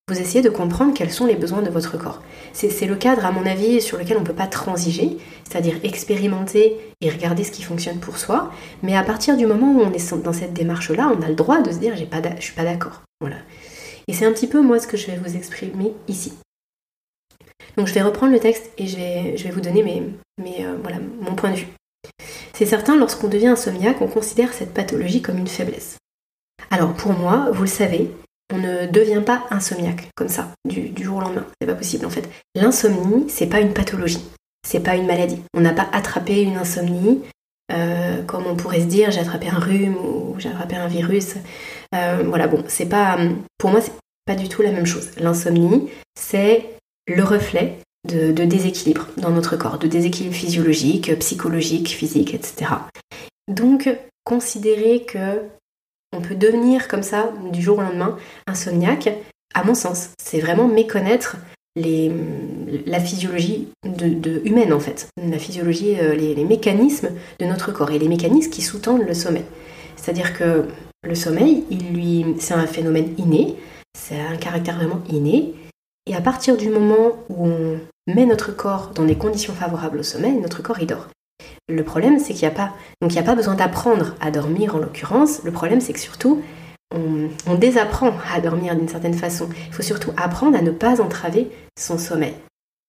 vous 0.09 0.21
essayez 0.21 0.41
de 0.41 0.51
comprendre 0.51 0.95
quels 0.95 1.11
sont 1.11 1.27
les 1.27 1.35
besoins 1.35 1.63
de 1.63 1.71
votre 1.71 1.99
corps. 1.99 2.23
C'est 2.53 2.87
le 2.87 2.95
cadre, 2.95 3.27
à 3.27 3.33
mon 3.33 3.45
avis, 3.45 3.83
sur 3.83 3.99
lequel 3.99 4.17
on 4.17 4.21
ne 4.21 4.27
peut 4.27 4.33
pas 4.33 4.47
transiger, 4.47 5.19
c'est-à-dire 5.43 5.81
expérimenter 5.83 6.79
et 7.01 7.11
regarder 7.11 7.43
ce 7.43 7.51
qui 7.51 7.65
fonctionne 7.65 7.99
pour 7.99 8.19
soi. 8.19 8.53
Mais 8.85 8.97
à 8.97 9.03
partir 9.03 9.37
du 9.37 9.47
moment 9.47 9.73
où 9.73 9.81
on 9.81 9.93
est 9.93 10.15
dans 10.23 10.33
cette 10.33 10.53
démarche-là, 10.53 11.13
on 11.17 11.23
a 11.23 11.29
le 11.29 11.35
droit 11.35 11.61
de 11.61 11.73
se 11.73 11.79
dire 11.79 11.95
pas 12.09 12.23
je 12.39 12.43
suis 12.43 12.55
pas 12.55 12.63
d'accord. 12.63 13.03
Voilà. 13.21 13.37
Et 14.07 14.13
c'est 14.13 14.25
un 14.25 14.33
petit 14.33 14.47
peu 14.47 14.63
moi 14.63 14.79
ce 14.79 14.87
que 14.87 14.97
je 14.97 15.09
vais 15.09 15.17
vous 15.17 15.35
exprimer 15.35 15.93
ici. 16.07 16.35
Donc 17.77 17.89
je 17.89 17.95
vais 17.95 18.03
reprendre 18.03 18.33
le 18.33 18.39
texte 18.39 18.71
et 18.79 18.87
je 18.87 18.97
vais, 18.97 19.37
je 19.37 19.43
vais 19.43 19.51
vous 19.51 19.61
donner 19.61 19.83
mes, 19.83 20.03
mes, 20.41 20.65
euh, 20.65 20.77
voilà, 20.83 20.99
mon 21.21 21.35
point 21.35 21.51
de 21.51 21.57
vue. 21.57 21.69
C'est 22.53 22.65
certain, 22.65 22.97
lorsqu'on 22.97 23.29
devient 23.29 23.49
insomniaque, 23.49 24.01
on 24.01 24.07
considère 24.07 24.55
cette 24.55 24.73
pathologie 24.73 25.21
comme 25.21 25.39
une 25.39 25.49
faiblesse. 25.49 25.97
Alors 26.71 26.95
pour 26.95 27.13
moi, 27.13 27.51
vous 27.53 27.63
le 27.63 27.69
savez, 27.69 28.11
on 28.53 28.59
ne 28.59 28.87
devient 28.87 29.23
pas 29.25 29.45
insomniaque 29.51 30.11
comme 30.15 30.29
ça, 30.29 30.53
du, 30.69 30.93
jour 31.03 31.19
au 31.19 31.21
lendemain. 31.21 31.47
C'est 31.61 31.67
pas 31.67 31.75
possible 31.75 32.07
en 32.07 32.11
fait. 32.11 32.29
L'insomnie, 32.55 33.29
c'est 33.29 33.47
pas 33.47 33.61
une 33.61 33.73
pathologie, 33.73 34.25
c'est 34.67 34.81
pas 34.81 34.97
une 34.97 35.07
maladie. 35.07 35.43
On 35.55 35.61
n'a 35.61 35.73
pas 35.73 35.89
attrapé 35.93 36.43
une 36.43 36.57
insomnie, 36.57 37.23
euh, 37.73 38.23
comme 38.23 38.47
on 38.47 38.57
pourrait 38.57 38.81
se 38.81 38.87
dire 38.87 39.11
j'ai 39.11 39.21
attrapé 39.21 39.49
un 39.49 39.59
rhume 39.59 39.97
ou 39.97 40.35
j'ai 40.39 40.49
attrapé 40.49 40.77
un 40.77 40.89
virus. 40.89 41.35
Euh, 41.95 42.23
voilà, 42.27 42.47
bon, 42.47 42.63
c'est 42.69 42.89
pas. 42.89 43.19
Pour 43.59 43.71
moi, 43.71 43.81
c'est 43.81 43.93
pas 44.25 44.37
du 44.37 44.49
tout 44.49 44.63
la 44.63 44.73
même 44.73 44.87
chose. 44.87 45.11
L'insomnie, 45.19 45.89
c'est 46.19 46.67
le 47.09 47.23
reflet 47.25 47.79
de, 48.09 48.33
de 48.33 48.45
déséquilibre 48.45 49.09
dans 49.17 49.31
notre 49.31 49.57
corps, 49.57 49.79
de 49.79 49.89
déséquilibre 49.89 50.35
physiologique, 50.35 51.19
psychologique, 51.19 51.89
physique, 51.89 52.35
etc. 52.35 52.71
Donc, 53.49 53.89
considérer 54.25 55.05
que 55.05 55.43
on 56.17 56.21
peut 56.21 56.35
devenir 56.35 56.89
comme 56.89 57.03
ça, 57.03 57.31
du 57.53 57.61
jour 57.61 57.79
au 57.79 57.83
lendemain, 57.83 58.17
insomniaque, 58.47 59.11
à 59.55 59.65
mon 59.65 59.75
sens. 59.75 60.11
C'est 60.23 60.41
vraiment 60.41 60.69
méconnaître 60.69 61.37
la 61.77 63.01
physiologie 63.01 63.69
humaine, 64.45 64.73
en 64.73 64.81
fait. 64.81 65.09
La 65.23 65.39
physiologie, 65.39 65.97
euh, 66.01 66.15
les, 66.15 66.45
mécanismes 66.45 67.11
de 67.39 67.45
notre 67.45 67.73
corps 67.73 67.91
et 67.91 67.99
les 67.99 68.09
mécanismes 68.09 68.51
qui 68.51 68.63
sous-tendent 68.63 69.07
le 69.07 69.15
sommeil. 69.15 69.45
C'est-à-dire 69.97 70.37
que 70.37 70.67
le 71.03 71.15
sommeil, 71.15 71.65
c'est 72.39 72.55
un 72.55 72.67
phénomène 72.67 73.15
inné, 73.19 73.57
c'est 73.97 74.19
un 74.19 74.37
caractère 74.37 74.77
vraiment 74.77 75.03
inné. 75.11 75.55
Et 76.07 76.15
à 76.15 76.21
partir 76.21 76.57
du 76.57 76.69
moment 76.69 77.17
où 77.29 77.49
on 77.49 77.79
met 78.07 78.27
notre 78.27 78.55
corps 78.55 78.93
dans 78.95 79.05
des 79.05 79.17
conditions 79.17 79.53
favorables 79.53 79.99
au 79.99 80.03
sommeil, 80.03 80.35
notre 80.35 80.63
corps 80.63 80.79
il 80.81 80.87
dort. 80.87 81.09
Le 81.69 81.83
problème, 81.83 82.19
c'est 82.19 82.33
qu'il 82.33 82.47
n'y 82.47 82.55
a 82.55 82.57
pas, 82.57 82.73
donc 83.01 83.13
il 83.13 83.15
n'y 83.15 83.21
a 83.21 83.25
pas 83.25 83.35
besoin 83.35 83.55
d'apprendre 83.55 84.15
à 84.21 84.31
dormir 84.31 84.77
en 84.77 84.79
l'occurrence. 84.79 85.43
Le 85.43 85.51
problème, 85.51 85.81
c'est 85.81 85.93
que 85.93 85.99
surtout, 85.99 86.43
on, 86.93 87.55
désapprend 87.57 88.15
à 88.33 88.41
dormir 88.41 88.77
d'une 88.77 88.89
certaine 88.89 89.15
façon. 89.15 89.49
Il 89.69 89.75
faut 89.75 89.83
surtout 89.83 90.13
apprendre 90.17 90.57
à 90.57 90.63
ne 90.63 90.71
pas 90.71 91.01
entraver 91.01 91.51
son 91.79 91.99
sommeil. 91.99 92.35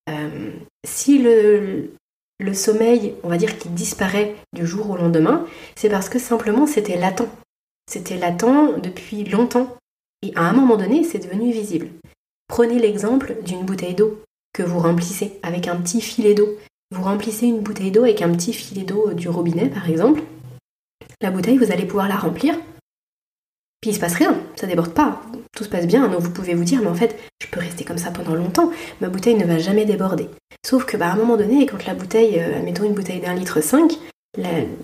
Euh, 0.10 0.52
si 0.86 1.18
le, 1.18 1.92
le 2.40 2.54
sommeil, 2.54 3.16
on 3.24 3.30
va 3.30 3.38
dire 3.38 3.58
qu'il 3.58 3.74
disparaît 3.74 4.36
du 4.54 4.68
jour 4.68 4.92
au 4.92 4.98
lendemain, 4.98 5.46
c'est 5.76 5.90
parce 5.90 6.10
que 6.10 6.20
simplement 6.20 6.68
c'était 6.68 6.98
latent. 6.98 7.28
C'était 7.90 8.18
latent 8.18 8.80
depuis 8.84 9.24
longtemps. 9.24 9.76
Et 10.22 10.32
à 10.36 10.42
un 10.42 10.54
moment 10.54 10.78
donné, 10.78 11.04
c'est 11.04 11.20
devenu 11.20 11.52
visible. 11.52 11.90
Prenez 12.48 12.80
l'exemple 12.80 13.38
d'une 13.44 13.66
bouteille 13.66 13.96
d'eau 13.96 14.22
que 14.54 14.64
vous 14.64 14.80
remplissez 14.80 15.40
avec 15.44 15.68
un 15.68 15.76
petit 15.76 16.02
filet 16.02 16.34
d'eau. 16.34 16.58
Vous 16.92 17.04
remplissez 17.04 17.48
une 17.48 17.60
bouteille 17.60 17.92
d'eau 17.92 18.04
avec 18.04 18.22
un 18.22 18.32
petit 18.32 18.54
filet 18.54 18.84
d'eau 18.84 19.14
du 19.14 19.28
robinet, 19.28 19.68
par 19.68 19.90
exemple. 19.90 20.22
La 21.22 21.32
bouteille, 21.32 21.58
vous 21.58 21.72
allez 21.72 21.86
pouvoir 21.86 22.08
la 22.08 22.16
remplir. 22.16 22.56
Puis 23.82 23.92
il 23.92 23.94
se 23.94 24.00
passe 24.00 24.16
rien, 24.16 24.36
ça 24.56 24.66
déborde 24.66 24.94
pas, 24.94 25.22
tout 25.56 25.64
se 25.64 25.70
passe 25.70 25.86
bien, 25.86 26.08
donc 26.08 26.22
vous 26.22 26.32
pouvez 26.32 26.56
vous 26.56 26.64
dire, 26.64 26.82
mais 26.82 26.88
en 26.88 26.96
fait, 26.96 27.16
je 27.40 27.48
peux 27.48 27.60
rester 27.60 27.84
comme 27.84 28.00
ça 28.00 28.10
pendant 28.10 28.34
longtemps, 28.34 28.72
ma 29.02 29.10
bouteille 29.10 29.36
ne 29.36 29.46
va 29.46 29.60
jamais 29.60 29.86
déborder. 29.86 30.30
Sauf 30.66 30.86
que 30.86 30.98
bah, 30.98 31.10
à 31.10 31.14
un 31.14 31.16
moment 31.16 31.38
donné, 31.38 31.68
quand 31.68 31.86
la 31.86 31.94
bouteille, 31.94 32.40
euh, 32.40 32.58
admettons 32.58 32.86
une 32.86 32.96
bouteille 32.96 33.20
d'un 33.20 33.36
litre 33.36 33.62
5, 33.62 33.94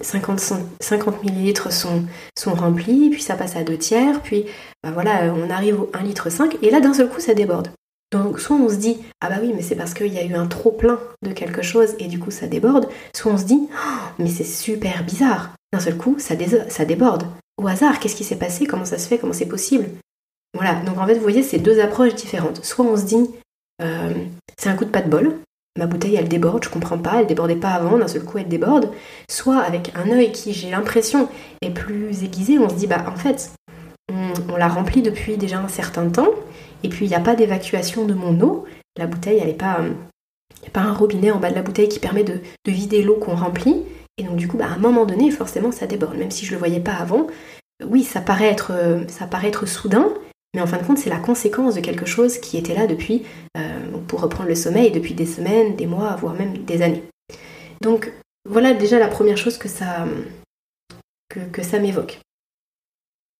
50, 0.01 0.39
50 0.79 1.23
millilitres 1.23 1.73
sont, 1.73 2.03
sont 2.37 2.53
remplis, 2.53 3.09
puis 3.09 3.21
ça 3.21 3.35
passe 3.35 3.55
à 3.55 3.63
deux 3.63 3.77
tiers, 3.77 4.21
puis 4.21 4.45
bah, 4.83 4.91
voilà, 4.91 5.33
on 5.33 5.49
arrive 5.49 5.81
au 5.81 5.89
1 5.93 6.03
litre 6.03 6.29
5, 6.29 6.57
et 6.61 6.69
là 6.69 6.79
d'un 6.79 6.93
seul 6.93 7.09
coup 7.09 7.19
ça 7.19 7.33
déborde. 7.33 7.69
Donc 8.13 8.39
soit 8.39 8.55
on 8.55 8.69
se 8.69 8.75
dit 8.75 8.99
ah 9.21 9.29
bah 9.29 9.37
oui 9.41 9.53
mais 9.55 9.63
c'est 9.63 9.75
parce 9.75 9.95
qu'il 9.95 10.13
y 10.13 10.19
a 10.19 10.23
eu 10.23 10.35
un 10.35 10.45
trop 10.45 10.71
plein 10.71 10.99
de 11.23 11.31
quelque 11.31 11.63
chose 11.63 11.95
et 11.97 12.05
du 12.05 12.19
coup 12.19 12.29
ça 12.29 12.45
déborde, 12.45 12.87
soit 13.15 13.31
on 13.31 13.37
se 13.37 13.45
dit 13.45 13.59
oh, 13.73 13.99
mais 14.19 14.29
c'est 14.29 14.43
super 14.43 15.03
bizarre, 15.03 15.55
d'un 15.73 15.79
seul 15.79 15.97
coup 15.97 16.17
ça, 16.19 16.35
déborde. 16.85 17.25
Au 17.57 17.67
hasard, 17.67 17.99
qu'est-ce 17.99 18.15
qui 18.15 18.23
s'est 18.23 18.35
passé, 18.35 18.67
comment 18.67 18.85
ça 18.85 18.99
se 18.99 19.07
fait, 19.07 19.17
comment 19.17 19.33
c'est 19.33 19.47
possible? 19.47 19.85
Voilà, 20.55 20.75
donc 20.85 20.99
en 20.99 21.07
fait 21.07 21.15
vous 21.15 21.23
voyez 21.23 21.41
c'est 21.41 21.57
deux 21.57 21.79
approches 21.79 22.13
différentes. 22.13 22.63
Soit 22.63 22.85
on 22.85 22.95
se 22.95 23.05
dit 23.05 23.31
euh, 23.81 24.13
c'est 24.59 24.69
un 24.69 24.75
coup 24.75 24.85
de 24.85 24.91
pas 24.91 25.01
de 25.01 25.09
bol, 25.09 25.39
ma 25.79 25.87
bouteille 25.87 26.15
elle 26.15 26.29
déborde, 26.29 26.63
je 26.63 26.69
comprends 26.69 26.99
pas, 26.99 27.21
elle 27.21 27.27
débordait 27.27 27.55
pas 27.55 27.71
avant, 27.71 27.97
d'un 27.97 28.07
seul 28.07 28.23
coup 28.23 28.37
elle 28.37 28.47
déborde. 28.47 28.91
Soit 29.27 29.57
avec 29.57 29.91
un 29.95 30.11
œil 30.11 30.31
qui 30.31 30.53
j'ai 30.53 30.69
l'impression 30.69 31.29
est 31.63 31.71
plus 31.71 32.23
aiguisé, 32.23 32.59
on 32.59 32.69
se 32.69 32.75
dit 32.75 32.85
bah 32.85 33.05
en 33.11 33.15
fait 33.15 33.49
on, 34.11 34.55
l'a 34.55 34.67
rempli 34.67 35.01
depuis 35.01 35.37
déjà 35.37 35.59
un 35.59 35.67
certain 35.67 36.09
temps, 36.09 36.29
et 36.83 36.89
puis 36.89 37.05
il 37.05 37.09
n'y 37.09 37.15
a 37.15 37.19
pas 37.19 37.35
d'évacuation 37.35 38.05
de 38.05 38.13
mon 38.13 38.39
eau. 38.41 38.65
La 38.97 39.07
bouteille, 39.07 39.39
elle 39.39 39.47
n'est 39.47 39.53
pas, 39.53 39.79
il 40.61 40.67
a 40.67 40.71
pas 40.71 40.81
un 40.81 40.93
robinet 40.93 41.31
en 41.31 41.39
bas 41.39 41.49
de 41.49 41.55
la 41.55 41.63
bouteille 41.63 41.89
qui 41.89 41.99
permet 41.99 42.23
de, 42.23 42.41
vider 42.67 43.01
l'eau 43.01 43.15
qu'on 43.15 43.35
remplit. 43.35 43.83
Et 44.17 44.23
donc 44.23 44.35
du 44.35 44.47
coup, 44.47 44.57
bah, 44.57 44.67
à 44.67 44.73
un 44.73 44.77
moment 44.77 45.05
donné, 45.05 45.31
forcément, 45.31 45.71
ça 45.71 45.87
déborde. 45.87 46.17
Même 46.17 46.31
si 46.31 46.45
je 46.45 46.51
ne 46.51 46.55
le 46.55 46.59
voyais 46.59 46.79
pas 46.79 46.93
avant, 46.93 47.27
oui, 47.85 48.03
ça 48.03 48.21
paraît 48.21 48.49
être, 48.49 48.71
ça 49.07 49.25
paraît 49.25 49.47
être 49.47 49.65
soudain, 49.65 50.13
mais 50.53 50.61
en 50.61 50.67
fin 50.67 50.77
de 50.77 50.83
compte, 50.83 50.99
c'est 50.99 51.09
la 51.09 51.19
conséquence 51.19 51.75
de 51.75 51.81
quelque 51.81 52.05
chose 52.05 52.37
qui 52.37 52.57
était 52.57 52.75
là 52.75 52.85
depuis, 52.85 53.23
euh, 53.57 53.97
pour 54.07 54.21
reprendre 54.21 54.49
le 54.49 54.55
sommeil, 54.55 54.91
depuis 54.91 55.15
des 55.15 55.25
semaines, 55.25 55.75
des 55.75 55.87
mois, 55.87 56.15
voire 56.15 56.35
même 56.35 56.59
des 56.59 56.81
années. 56.81 57.03
Donc 57.81 58.11
voilà 58.47 58.73
déjà 58.73 58.99
la 58.99 59.07
première 59.07 59.37
chose 59.37 59.57
que 59.57 59.67
ça, 59.67 60.05
que 61.29 61.63
ça 61.63 61.79
m'évoque. 61.79 62.19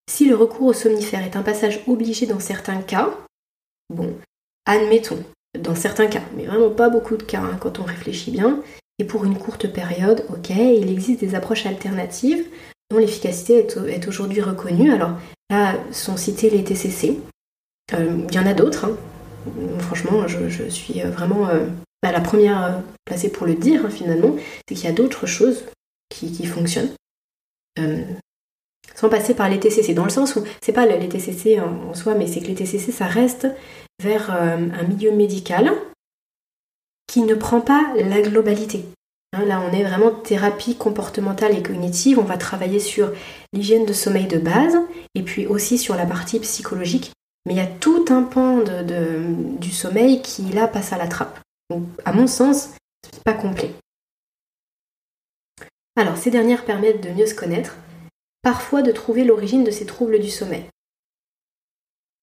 Si 0.09 0.25
le 0.27 0.35
recours 0.35 0.67
au 0.67 0.73
somnifère 0.73 1.23
est 1.23 1.35
un 1.35 1.43
passage 1.43 1.81
obligé 1.88 2.25
dans 2.25 2.39
certains 2.39 2.81
cas, 2.81 3.09
bon, 3.89 4.15
admettons, 4.65 5.23
dans 5.57 5.75
certains 5.75 6.07
cas, 6.07 6.23
mais 6.35 6.45
vraiment 6.45 6.69
pas 6.69 6.89
beaucoup 6.89 7.17
de 7.17 7.23
cas 7.23 7.41
hein, 7.41 7.57
quand 7.59 7.79
on 7.79 7.83
réfléchit 7.83 8.31
bien, 8.31 8.61
et 8.99 9.05
pour 9.05 9.25
une 9.25 9.37
courte 9.37 9.71
période, 9.71 10.25
ok, 10.29 10.49
il 10.49 10.91
existe 10.91 11.19
des 11.19 11.35
approches 11.35 11.65
alternatives 11.65 12.45
dont 12.91 12.99
l'efficacité 12.99 13.67
est, 13.87 14.07
aujourd'hui 14.07 14.41
reconnue. 14.41 14.91
Alors 14.91 15.17
là, 15.49 15.75
sont 15.91 16.15
cités 16.15 16.49
les 16.49 16.63
TCC. 16.63 17.19
Euh, 17.93 18.25
il 18.29 18.35
y 18.35 18.39
en 18.39 18.45
a 18.45 18.53
d'autres. 18.53 18.85
Hein. 18.85 18.97
Franchement, 19.79 20.27
je, 20.27 20.69
suis 20.69 21.01
vraiment 21.01 21.49
euh, 21.49 21.65
la 22.03 22.21
première 22.21 22.63
euh, 22.63 22.71
placée 23.05 23.29
pour 23.29 23.47
le 23.47 23.55
dire, 23.55 23.85
hein, 23.85 23.89
finalement. 23.89 24.35
C'est 24.67 24.75
qu'il 24.75 24.85
y 24.85 24.91
a 24.91 24.95
d'autres 24.95 25.25
choses 25.25 25.63
qui, 26.09 26.45
fonctionnent 26.45 26.91
sans 28.95 29.09
passer 29.09 29.33
par 29.33 29.49
les 29.49 29.59
TCC, 29.59 29.93
dans 29.93 30.03
le 30.03 30.09
sens 30.09 30.35
où 30.35 30.43
c'est 30.61 30.73
pas 30.73 30.85
les 30.85 31.09
TCC 31.09 31.59
en, 31.59 31.93
soi, 31.93 32.15
mais 32.15 32.27
c'est 32.27 32.41
que 32.41 32.47
les 32.47 32.55
TCC, 32.55 32.91
ça 32.91 33.05
reste 33.05 33.47
vers 34.01 34.31
euh, 34.31 34.57
un 34.57 34.83
milieu 34.83 35.11
médical 35.11 35.71
qui 37.07 37.21
ne 37.21 37.35
prend 37.35 37.61
pas 37.61 37.93
la 37.95 38.21
globalité. 38.21 38.85
Hein, 39.33 39.45
là, 39.45 39.61
on 39.61 39.73
est 39.73 39.83
vraiment 39.83 40.11
thérapie 40.11 40.75
comportementale 40.75 41.57
et 41.57 41.63
cognitive, 41.63 42.19
on 42.19 42.23
va 42.23 42.37
travailler 42.37 42.79
sur 42.79 43.11
l'hygiène 43.51 43.85
de 43.85 43.93
sommeil 43.93 44.27
de 44.27 44.37
base, 44.37 44.77
et 45.15 45.23
puis 45.23 45.47
aussi 45.47 45.77
sur 45.77 45.95
la 45.95 46.05
partie 46.05 46.39
psychologique, 46.39 47.11
mais 47.45 47.53
il 47.53 47.57
y 47.57 47.61
a 47.61 47.67
tout 47.67 48.05
un 48.09 48.23
pan 48.23 48.63
du 49.59 49.71
sommeil 49.71 50.21
qui, 50.21 50.43
là, 50.43 50.67
passe 50.67 50.93
à 50.93 50.97
la 50.97 51.07
trappe. 51.07 51.39
Donc, 51.69 51.83
à 52.05 52.13
mon 52.13 52.27
sens, 52.27 52.69
c'est 53.03 53.23
pas 53.23 53.33
complet. 53.33 53.73
Alors, 55.95 56.17
ces 56.17 56.31
dernières 56.31 56.65
permettent 56.65 57.03
de 57.03 57.09
mieux 57.09 57.27
se 57.27 57.35
connaître, 57.35 57.75
parfois 58.43 58.83
de 58.83 58.91
trouver 58.91 59.23
l'origine 59.23 59.63
de 59.63 59.71
ces 59.71 59.88
troubles 59.88 60.19
du 60.19 60.29
sommeil. 60.29 60.65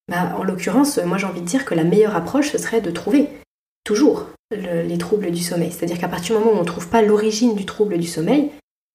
Bah, 0.09 0.37
en 0.37 0.45
l'occurrence, 0.45 0.99
moi 0.99 1.19
j'ai 1.19 1.27
envie 1.27 1.41
de 1.41 1.47
dire 1.47 1.65
que 1.65 1.75
la 1.75 1.85
meilleure 1.85 2.15
approche, 2.15 2.51
ce 2.51 2.59
serait 2.59 2.81
de 2.81 2.91
trouver 2.91 3.29
toujours 3.85 4.29
les 4.53 4.99
troubles 4.99 5.31
du 5.31 5.43
sommeil. 5.43 5.73
C'est-à-dire 5.73 5.99
qu'à 5.99 6.09
partir 6.09 6.37
du 6.37 6.45
moment 6.45 6.57
où 6.57 6.59
on 6.59 6.63
ne 6.63 6.67
trouve 6.67 6.89
pas 6.89 7.03
l'origine 7.03 7.55
du 7.55 7.65
trouble 7.65 7.99
du 7.99 8.07
sommeil, 8.07 8.51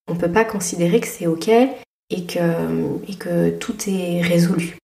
on 0.08 0.14
ne 0.14 0.20
peut 0.20 0.32
pas 0.32 0.46
considérer 0.46 1.00
que 1.00 1.08
c'est 1.08 1.28
OK 1.28 1.48
et 1.48 1.78
et 2.10 3.16
que 3.18 3.50
tout 3.58 3.90
est 3.90 4.22
résolu. 4.22 4.78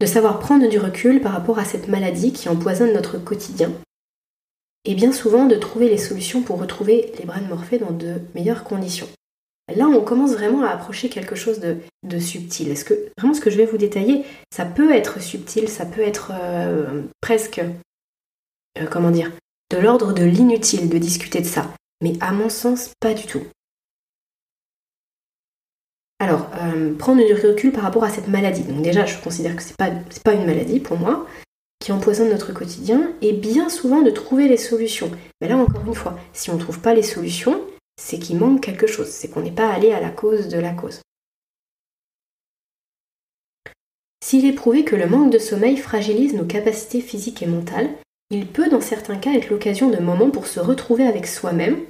De 0.00 0.06
savoir 0.06 0.38
prendre 0.38 0.68
du 0.68 0.78
recul 0.78 1.20
par 1.20 1.32
rapport 1.32 1.58
à 1.58 1.64
cette 1.64 1.88
maladie 1.88 2.32
qui 2.32 2.48
empoisonne 2.48 2.92
notre 2.92 3.18
quotidien. 3.18 3.72
Et 4.84 4.94
bien 4.94 5.12
souvent 5.12 5.46
de 5.46 5.54
trouver 5.56 5.88
les 5.88 5.98
solutions 5.98 6.42
pour 6.42 6.58
retrouver 6.58 7.12
les 7.18 7.24
bras 7.24 7.40
de 7.40 7.46
Morphée 7.46 7.78
dans 7.78 7.92
de 7.92 8.20
meilleures 8.34 8.64
conditions. 8.64 9.08
Là, 9.68 9.86
on 9.86 10.02
commence 10.02 10.32
vraiment 10.32 10.62
à 10.64 10.70
approcher 10.70 11.08
quelque 11.08 11.36
chose 11.36 11.60
de, 11.60 12.18
subtil. 12.18 12.70
Est-ce 12.70 12.84
que 12.84 12.94
vraiment 13.16 13.34
ce 13.34 13.40
que 13.40 13.50
je 13.50 13.56
vais 13.56 13.66
vous 13.66 13.78
détailler, 13.78 14.24
ça 14.50 14.64
peut 14.64 14.92
être 14.92 15.20
subtil, 15.20 15.68
ça 15.68 15.86
peut 15.86 16.00
être 16.00 16.32
euh, 16.34 17.02
presque, 17.20 17.62
euh, 18.78 18.86
comment 18.90 19.10
dire, 19.10 19.30
de 19.70 19.78
l'ordre 19.78 20.12
de 20.12 20.24
l'inutile 20.24 20.88
de 20.88 20.98
discuter 20.98 21.40
de 21.40 21.46
ça. 21.46 21.72
Mais 22.02 22.14
à 22.20 22.32
mon 22.32 22.48
sens, 22.48 22.90
pas 23.00 23.14
du 23.14 23.26
tout. 23.26 23.42
Alors, 26.18 26.50
euh, 26.60 26.94
prendre 26.94 27.24
du 27.24 27.34
recul 27.34 27.72
par 27.72 27.84
rapport 27.84 28.04
à 28.04 28.10
cette 28.10 28.28
maladie. 28.28 28.64
Donc 28.64 28.82
déjà, 28.82 29.06
je 29.06 29.18
considère 29.18 29.56
que 29.56 29.62
ce 29.62 29.70
n'est 29.70 29.74
pas, 29.76 29.90
pas 30.24 30.34
une 30.34 30.46
maladie 30.46 30.80
pour 30.80 30.98
moi, 30.98 31.26
qui 31.80 31.92
empoisonne 31.92 32.30
notre 32.30 32.52
quotidien, 32.52 33.12
et 33.22 33.32
bien 33.32 33.68
souvent 33.68 34.02
de 34.02 34.10
trouver 34.10 34.48
les 34.48 34.56
solutions. 34.56 35.10
Mais 35.40 35.48
là, 35.48 35.56
encore 35.56 35.84
une 35.86 35.94
fois, 35.94 36.18
si 36.32 36.50
on 36.50 36.54
ne 36.54 36.60
trouve 36.60 36.80
pas 36.80 36.94
les 36.94 37.02
solutions, 37.02 37.60
c'est 37.96 38.18
qu'il 38.18 38.38
manque 38.38 38.60
quelque 38.60 38.86
chose, 38.86 39.08
c'est 39.08 39.28
qu'on 39.28 39.42
n'est 39.42 39.50
pas 39.50 39.72
allé 39.72 39.92
à 39.92 40.00
la 40.00 40.10
cause 40.10 40.48
de 40.48 40.58
la 40.58 40.72
cause. 40.72 41.00
S'il 44.24 44.46
est 44.46 44.52
prouvé 44.52 44.84
que 44.84 44.96
le 44.96 45.06
manque 45.06 45.32
de 45.32 45.38
sommeil 45.38 45.76
fragilise 45.76 46.34
nos 46.34 46.46
capacités 46.46 47.00
physiques 47.00 47.42
et 47.42 47.46
mentales, 47.46 47.90
il 48.30 48.46
peut 48.46 48.70
dans 48.70 48.80
certains 48.80 49.18
cas 49.18 49.34
être 49.34 49.50
l'occasion 49.50 49.90
de 49.90 49.98
moments 49.98 50.30
pour 50.30 50.46
se 50.46 50.58
retrouver 50.58 51.06
avec 51.06 51.26
soi-même. 51.26 51.80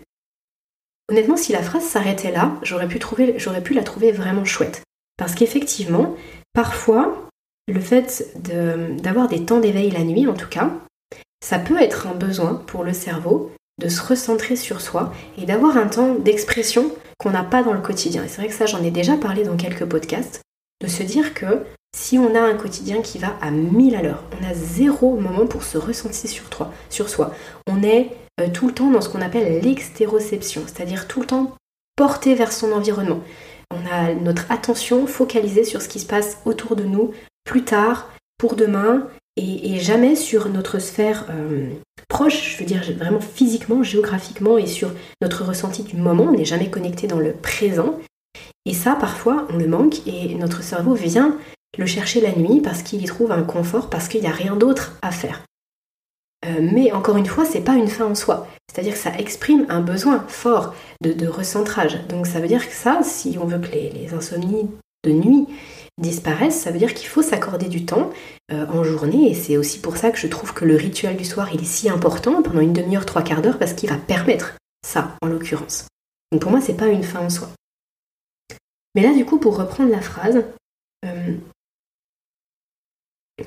Honnêtement, 1.09 1.37
si 1.37 1.53
la 1.53 1.63
phrase 1.63 1.85
s'arrêtait 1.85 2.33
là, 2.33 2.59
j'aurais 2.63 2.89
pu, 2.89 2.99
pu 2.99 3.75
la 3.75 3.85
trouver 3.85 4.13
vraiment 4.13 4.45
chouette. 4.45 4.83
Parce 5.17 5.35
qu'effectivement, 5.35 6.17
parfois, 6.53 7.29
le 7.69 7.81
fait 7.81 8.35
d'avoir 8.37 9.29
des 9.29 9.45
temps 9.45 9.61
d'éveil 9.61 9.91
la 9.91 10.03
nuit, 10.03 10.27
en 10.27 10.35
tout 10.35 10.49
cas, 10.49 10.73
ça 11.45 11.59
peut 11.59 11.81
être 11.81 12.07
un 12.07 12.15
besoin 12.15 12.55
pour 12.67 12.83
le 12.83 12.93
cerveau 12.93 13.53
de 13.79 13.89
se 13.89 14.03
recentrer 14.03 14.57
sur 14.57 14.81
soi 14.81 15.13
et 15.39 15.47
d'avoir 15.47 15.77
un 15.77 15.89
temps 15.89 16.15
d'expression 16.15 16.93
qu'on 17.19 17.31
n'a 17.31 17.45
pas 17.45 17.63
dans 17.63 17.73
le 17.73 17.81
quotidien. 17.81 18.25
Et 18.25 18.29
c'est 18.29 18.39
vrai 18.39 18.49
que 18.49 18.55
ça, 18.55 18.67
j'en 18.67 18.83
ai 18.83 18.91
déjà 18.91 19.17
parlé 19.17 19.45
dans 19.45 19.57
quelques 19.57 19.87
podcasts, 19.87 20.43
de 20.83 20.89
se 20.89 21.03
dire 21.03 21.35
que 21.35 21.65
si 21.95 22.19
on 22.19 22.35
a 22.35 22.41
un 22.41 22.55
quotidien 22.55 23.03
qui 23.03 23.19
va 23.19 23.37
à 23.41 23.51
1000 23.51 23.95
à 23.97 24.03
l'heure, 24.03 24.25
on 24.41 24.51
a 24.51 24.55
zéro 24.55 25.17
moment 25.17 25.47
pour 25.47 25.63
se 25.63 25.79
ressentir 25.79 26.31
sur, 26.91 27.09
soi. 27.09 27.35
On 27.67 27.83
est 27.83 28.11
euh, 28.41 28.49
tout 28.53 28.67
le 28.67 28.75
temps 28.75 28.91
dans 28.91 29.01
ce 29.01 29.09
qu'on 29.09 29.21
appelle 29.21 29.63
l'extéroception, 29.63 30.63
c'est-à-dire 30.67 31.07
tout 31.07 31.21
le 31.21 31.27
temps 31.27 31.53
porté 31.97 32.35
vers 32.35 32.53
son 32.53 32.73
environnement. 32.73 33.21
On 33.71 33.91
a 33.91 34.15
notre 34.15 34.51
attention 34.51 35.07
focalisée 35.07 35.65
sur 35.65 35.83
ce 35.83 35.89
qui 35.89 36.01
se 36.01 36.07
passe 36.07 36.39
autour 36.45 36.77
de 36.77 36.85
nous 36.85 37.13
plus 37.45 37.65
tard, 37.65 38.09
pour 38.39 38.57
demain, 38.57 39.07
et, 39.37 39.79
jamais 39.81 40.15
sur 40.15 40.49
notre 40.49 40.79
sphère 40.79 41.27
euh, 41.31 41.71
proche, 42.09 42.55
je 42.55 42.59
veux 42.59 42.67
dire 42.67 42.83
vraiment 42.99 43.21
physiquement, 43.21 43.83
géographiquement 43.83 44.59
et 44.59 44.67
sur 44.67 44.93
notre 45.23 45.45
ressenti 45.45 45.83
du 45.83 45.97
moment. 45.97 46.25
On 46.25 46.37
n'est 46.37 46.45
jamais 46.45 46.71
connecté 46.71 47.07
dans 47.07 47.19
le 47.19 47.33
présent. 47.33 47.99
Et 48.67 48.75
ça, 48.75 48.95
parfois, 48.95 49.47
on 49.51 49.57
le 49.57 49.67
manque 49.67 50.07
et 50.07 50.35
notre 50.35 50.63
cerveau 50.63 50.95
vient 50.95 51.39
le 51.79 51.87
chercher 51.87 52.21
la 52.21 52.33
nuit 52.33 52.61
parce 52.61 52.83
qu'il 52.83 53.03
y 53.03 53.07
trouve 53.07 53.33
un 53.33 53.43
confort, 53.43 53.89
parce 53.89 54.09
qu'il 54.09 54.21
n'y 54.21 54.27
a 54.27 54.33
rien 54.33 54.55
d'autre 54.55 54.99
à 55.01 55.11
faire. 55.11 55.43
Euh, 56.45 56.61
mais 56.61 56.93
encore 56.93 57.17
une 57.17 57.27
fois, 57.27 57.45
c'est 57.45 57.63
pas 57.63 57.75
une 57.75 57.89
fin 57.89 58.05
en 58.05 58.15
soi. 58.15 58.47
C'est-à-dire 58.71 58.93
que 58.93 58.99
ça 58.99 59.17
exprime 59.19 59.65
un 59.69 59.81
besoin 59.81 60.25
fort 60.29 60.75
de, 61.03 61.27
recentrage. 61.27 62.07
Donc 62.09 62.27
ça 62.27 62.41
veut 62.41 62.49
dire 62.49 62.69
que 62.69 62.75
ça, 62.75 63.01
si 63.03 63.39
on 63.41 63.47
veut 63.47 63.59
que 63.59 63.73
les 63.73 64.13
insomnies 64.13 64.69
de 65.05 65.13
nuit 65.13 65.47
disparaissent, 65.99 66.61
ça 66.61 66.71
veut 66.71 66.79
dire 66.79 66.95
qu'il 66.95 67.09
faut 67.09 67.23
s'accorder 67.23 67.69
du 67.69 67.85
temps 67.85 68.11
euh, 68.51 68.67
en 68.67 68.83
journée 68.83 69.31
et 69.31 69.35
c'est 69.35 69.57
aussi 69.57 69.79
pour 69.79 69.97
ça 69.97 70.11
que 70.11 70.19
je 70.19 70.27
trouve 70.27 70.55
que 70.55 70.65
le 70.65 70.77
rituel 70.77 71.17
du 71.17 71.25
soir 71.25 71.51
il 71.53 71.61
est 71.61 71.67
si 71.67 71.89
important 71.91 72.43
pendant 72.43 72.61
une 72.61 72.73
demi-heure, 72.73 73.07
trois 73.07 73.23
quarts 73.23 73.43
d'heure 73.43 73.59
parce 73.59 73.75
qu'il 73.75 73.91
va 73.91 73.97
permettre 73.97 74.57
ça 74.87 75.17
en 75.23 75.29
l'occurrence. 75.29 75.87
Donc 76.31 76.41
pour 76.41 76.51
moi 76.51 76.61
c'est 76.61 76.77
pas 76.77 76.89
une 76.89 77.03
fin 77.03 77.21
en 77.21 77.31
soi. 77.31 77.49
Mais 78.95 79.03
là 79.03 79.13
du 79.13 79.25
coup 79.25 79.39
pour 79.39 79.57
reprendre 79.57 79.91
la 79.91 80.01
phrase, 80.01 80.45
euh, 81.05 81.37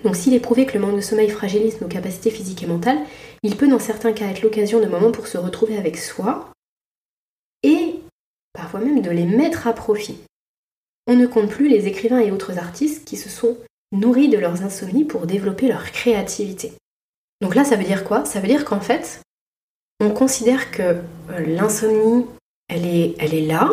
donc 0.04 0.16
s'il 0.16 0.34
est 0.34 0.40
prouvé 0.40 0.66
que 0.66 0.74
le 0.74 0.86
manque 0.86 0.96
de 0.96 1.02
sommeil 1.02 1.30
fragilise 1.30 1.82
nos 1.82 1.88
capacités 1.88 2.30
physiques 2.30 2.64
et 2.64 2.68
mentales, 2.68 3.00
il 3.44 3.56
peut 3.56 3.68
dans 3.68 3.80
certains 3.80 4.14
cas 4.14 4.28
être 4.28 4.44
l'occasion 4.44 4.80
de 4.80 4.86
moments 4.86 5.12
pour 5.12 5.28
se 5.28 5.38
retrouver 5.38 5.78
avec 5.78 5.98
soi 5.98 6.52
et 7.64 8.00
parfois 8.54 8.80
même 8.80 9.02
de 9.02 9.10
les 9.10 9.26
mettre 9.26 9.68
à 9.68 9.74
profit. 9.74 10.20
On 11.08 11.16
ne 11.16 11.28
compte 11.28 11.50
plus 11.50 11.68
les 11.68 11.88
écrivains 11.88 12.20
et 12.20 12.32
autres 12.32 12.58
artistes 12.58 13.06
qui 13.06 13.18
se 13.18 13.30
sont 13.30 13.58
nourris 13.92 14.30
de 14.30 14.38
leurs 14.38 14.64
insomnies 14.64 15.06
pour 15.06 15.28
développer 15.28 15.68
leur 15.68 15.92
créativité. 15.92 16.74
Donc 17.42 17.56
là, 17.56 17.64
ça 17.64 17.76
veut 17.76 17.84
dire 17.84 18.04
quoi? 18.04 18.26
Ça 18.26 18.40
veut 18.40 18.48
dire 18.48 18.66
qu'en 18.66 18.80
fait, 18.80 19.22
on 20.00 20.12
considère 20.12 20.72
que 20.72 20.82
euh, 20.82 21.40
l'insomnie, 21.46 22.26
elle 22.68 22.86
est, 22.86 23.46
là, 23.46 23.70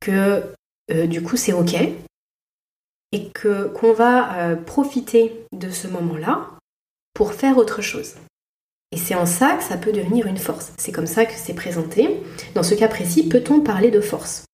que 0.00 0.42
euh, 0.90 1.06
du 1.06 1.22
coup 1.22 1.36
c'est 1.36 1.52
ok, 1.52 1.74
et 3.12 3.30
qu'on 3.32 3.92
va 3.92 4.36
euh, 4.38 4.56
profiter 4.56 5.44
de 5.52 5.70
ce 5.70 5.86
moment-là 5.88 6.50
pour 7.14 7.32
faire 7.32 7.56
autre 7.56 7.80
chose. 7.80 8.14
Et 8.92 8.98
c'est 8.98 9.14
en 9.14 9.26
ça 9.26 9.56
que 9.56 9.64
ça 9.64 9.76
peut 9.76 9.92
devenir 9.92 10.26
une 10.26 10.36
force. 10.36 10.72
C'est 10.76 10.92
comme 10.92 11.06
ça 11.06 11.24
que 11.26 11.32
c'est 11.34 11.54
présenté. 11.54 12.20
Dans 12.54 12.62
ce 12.62 12.74
cas 12.74 12.88
précis, 12.88 13.28
peut-on 13.28 13.60
parler 13.60 13.90
de 13.90 14.00
force? 14.00 14.44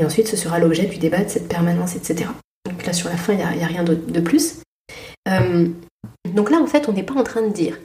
Et 0.00 0.04
ensuite, 0.04 0.28
ce 0.28 0.36
sera 0.36 0.58
l'objet 0.58 0.86
du 0.86 0.96
débat 0.96 1.22
de 1.22 1.28
cette 1.28 1.46
permanence, 1.46 1.94
etc. 1.94 2.30
Donc 2.64 2.86
là, 2.86 2.94
sur 2.94 3.10
la 3.10 3.18
fin, 3.18 3.34
il 3.34 3.36
n'y 3.36 3.62
a, 3.62 3.66
rien 3.66 3.84
de, 3.84 4.20
plus. 4.20 4.62
Euh, 5.28 5.68
donc 6.34 6.50
là, 6.50 6.58
en 6.58 6.66
fait, 6.66 6.88
on 6.88 6.92
n'est 6.94 7.02
pas 7.02 7.14
en 7.14 7.22
train 7.22 7.42
de 7.42 7.52
dire 7.52 7.78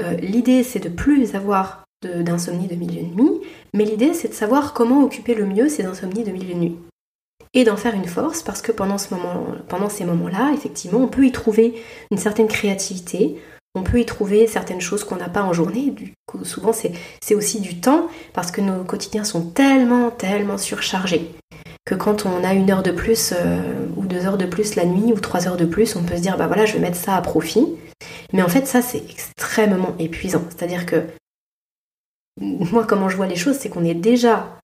euh, 0.00 0.14
l'idée, 0.14 0.64
c'est 0.64 0.80
de 0.80 0.88
plus 0.88 1.36
avoir 1.36 1.84
d'insomnie 2.02 2.66
de, 2.66 2.74
milieu 2.74 3.02
de 3.02 3.14
nuit, 3.14 3.40
mais 3.74 3.84
l'idée, 3.84 4.12
c'est 4.12 4.26
de 4.26 4.34
savoir 4.34 4.74
comment 4.74 5.04
occuper 5.04 5.36
le 5.36 5.46
mieux 5.46 5.68
ces 5.68 5.84
insomnies 5.84 6.24
de 6.24 6.32
milieu 6.32 6.52
de 6.54 6.58
nuit. 6.58 6.76
Et 7.54 7.62
d'en 7.62 7.76
faire 7.76 7.94
une 7.94 8.06
force, 8.06 8.42
parce 8.42 8.60
que 8.60 8.72
pendant, 8.72 8.98
ce 8.98 9.14
moment, 9.14 9.46
pendant 9.68 9.88
ces 9.88 10.04
moments-là, 10.04 10.50
effectivement, 10.52 10.98
on 10.98 11.06
peut 11.06 11.26
y 11.26 11.30
trouver 11.30 11.80
une 12.10 12.18
certaine 12.18 12.48
créativité, 12.48 13.40
on 13.74 13.82
peut 13.82 14.00
y 14.00 14.06
trouver 14.06 14.46
certaines 14.46 14.80
choses 14.80 15.04
qu'on 15.04 15.16
n'a 15.16 15.28
pas 15.28 15.42
en 15.42 15.52
journée. 15.52 15.90
Du 15.90 16.14
souvent, 16.44 16.72
c'est 16.72 17.34
aussi 17.34 17.60
du 17.60 17.80
temps, 17.80 18.08
parce 18.32 18.50
que 18.50 18.60
nos 18.60 18.84
quotidiens 18.84 19.24
sont 19.24 19.42
tellement, 19.42 20.10
tellement 20.10 20.58
surchargés 20.58 21.30
que 21.84 21.94
quand 21.94 22.26
on 22.26 22.44
a 22.44 22.54
une 22.54 22.70
heure 22.70 22.82
de 22.82 22.92
plus 22.92 23.32
euh, 23.36 23.88
ou 23.96 24.06
deux 24.06 24.26
heures 24.26 24.38
de 24.38 24.46
plus 24.46 24.76
la 24.76 24.84
nuit 24.84 25.12
ou 25.12 25.18
trois 25.18 25.48
heures 25.48 25.56
de 25.56 25.64
plus, 25.64 25.96
on 25.96 26.04
peut 26.04 26.16
se 26.16 26.22
dire 26.22 26.36
bah 26.36 26.46
voilà 26.46 26.64
je 26.64 26.74
vais 26.74 26.78
mettre 26.78 26.96
ça 26.96 27.16
à 27.16 27.20
profit. 27.22 27.66
Mais 28.32 28.42
en 28.42 28.48
fait 28.48 28.66
ça 28.66 28.82
c'est 28.82 29.02
extrêmement 29.10 29.94
épuisant. 29.98 30.42
C'est-à-dire 30.48 30.86
que 30.86 31.02
moi 32.40 32.84
comment 32.86 33.08
je 33.08 33.16
vois 33.16 33.26
les 33.26 33.36
choses 33.36 33.56
c'est 33.56 33.68
qu'on 33.68 33.84
est 33.84 33.94
déjà 33.94 34.58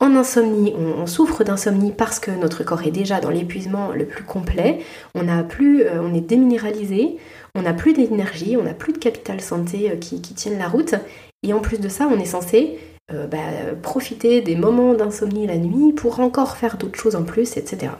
en 0.00 0.16
insomnie, 0.16 0.74
on, 0.76 1.06
souffre 1.06 1.44
d'insomnie 1.44 1.92
parce 1.92 2.18
que 2.18 2.32
notre 2.32 2.64
corps 2.64 2.82
est 2.82 2.90
déjà 2.90 3.20
dans 3.20 3.30
l'épuisement 3.30 3.92
le 3.92 4.04
plus 4.04 4.24
complet, 4.24 4.80
on 5.14 5.28
a 5.28 5.44
plus, 5.44 5.84
euh, 5.84 6.02
on 6.02 6.12
est 6.12 6.20
déminéralisé, 6.20 7.18
on 7.54 7.62
n'a 7.62 7.74
plus 7.74 7.92
d'énergie, 7.92 8.56
on 8.56 8.62
n'a 8.62 8.74
plus 8.74 8.92
de 8.92 8.98
capital 8.98 9.40
santé 9.40 9.90
euh, 9.90 9.96
qui, 9.96 10.20
tiennent 10.20 10.58
la 10.58 10.68
route, 10.68 10.94
et 11.42 11.52
en 11.52 11.60
plus 11.60 11.80
de 11.80 11.88
ça, 11.88 12.08
on 12.10 12.18
est 12.18 12.24
censé 12.24 12.78
euh, 13.12 13.26
bah, 13.26 13.38
profiter 13.82 14.40
des 14.40 14.56
moments 14.56 14.94
d'insomnie 14.94 15.46
la 15.46 15.58
nuit 15.58 15.92
pour 15.92 16.20
encore 16.20 16.56
faire 16.56 16.76
d'autres 16.78 16.98
choses 16.98 17.16
en 17.16 17.24
plus, 17.24 17.56
etc. 17.56 17.92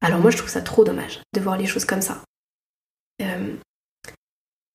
Alors 0.00 0.20
moi 0.20 0.30
je 0.30 0.36
trouve 0.36 0.48
ça 0.48 0.62
trop 0.62 0.84
dommage 0.84 1.20
de 1.34 1.40
voir 1.40 1.56
les 1.56 1.66
choses 1.66 1.84
comme 1.84 2.02
ça. 2.02 2.22
Euh, 3.22 3.54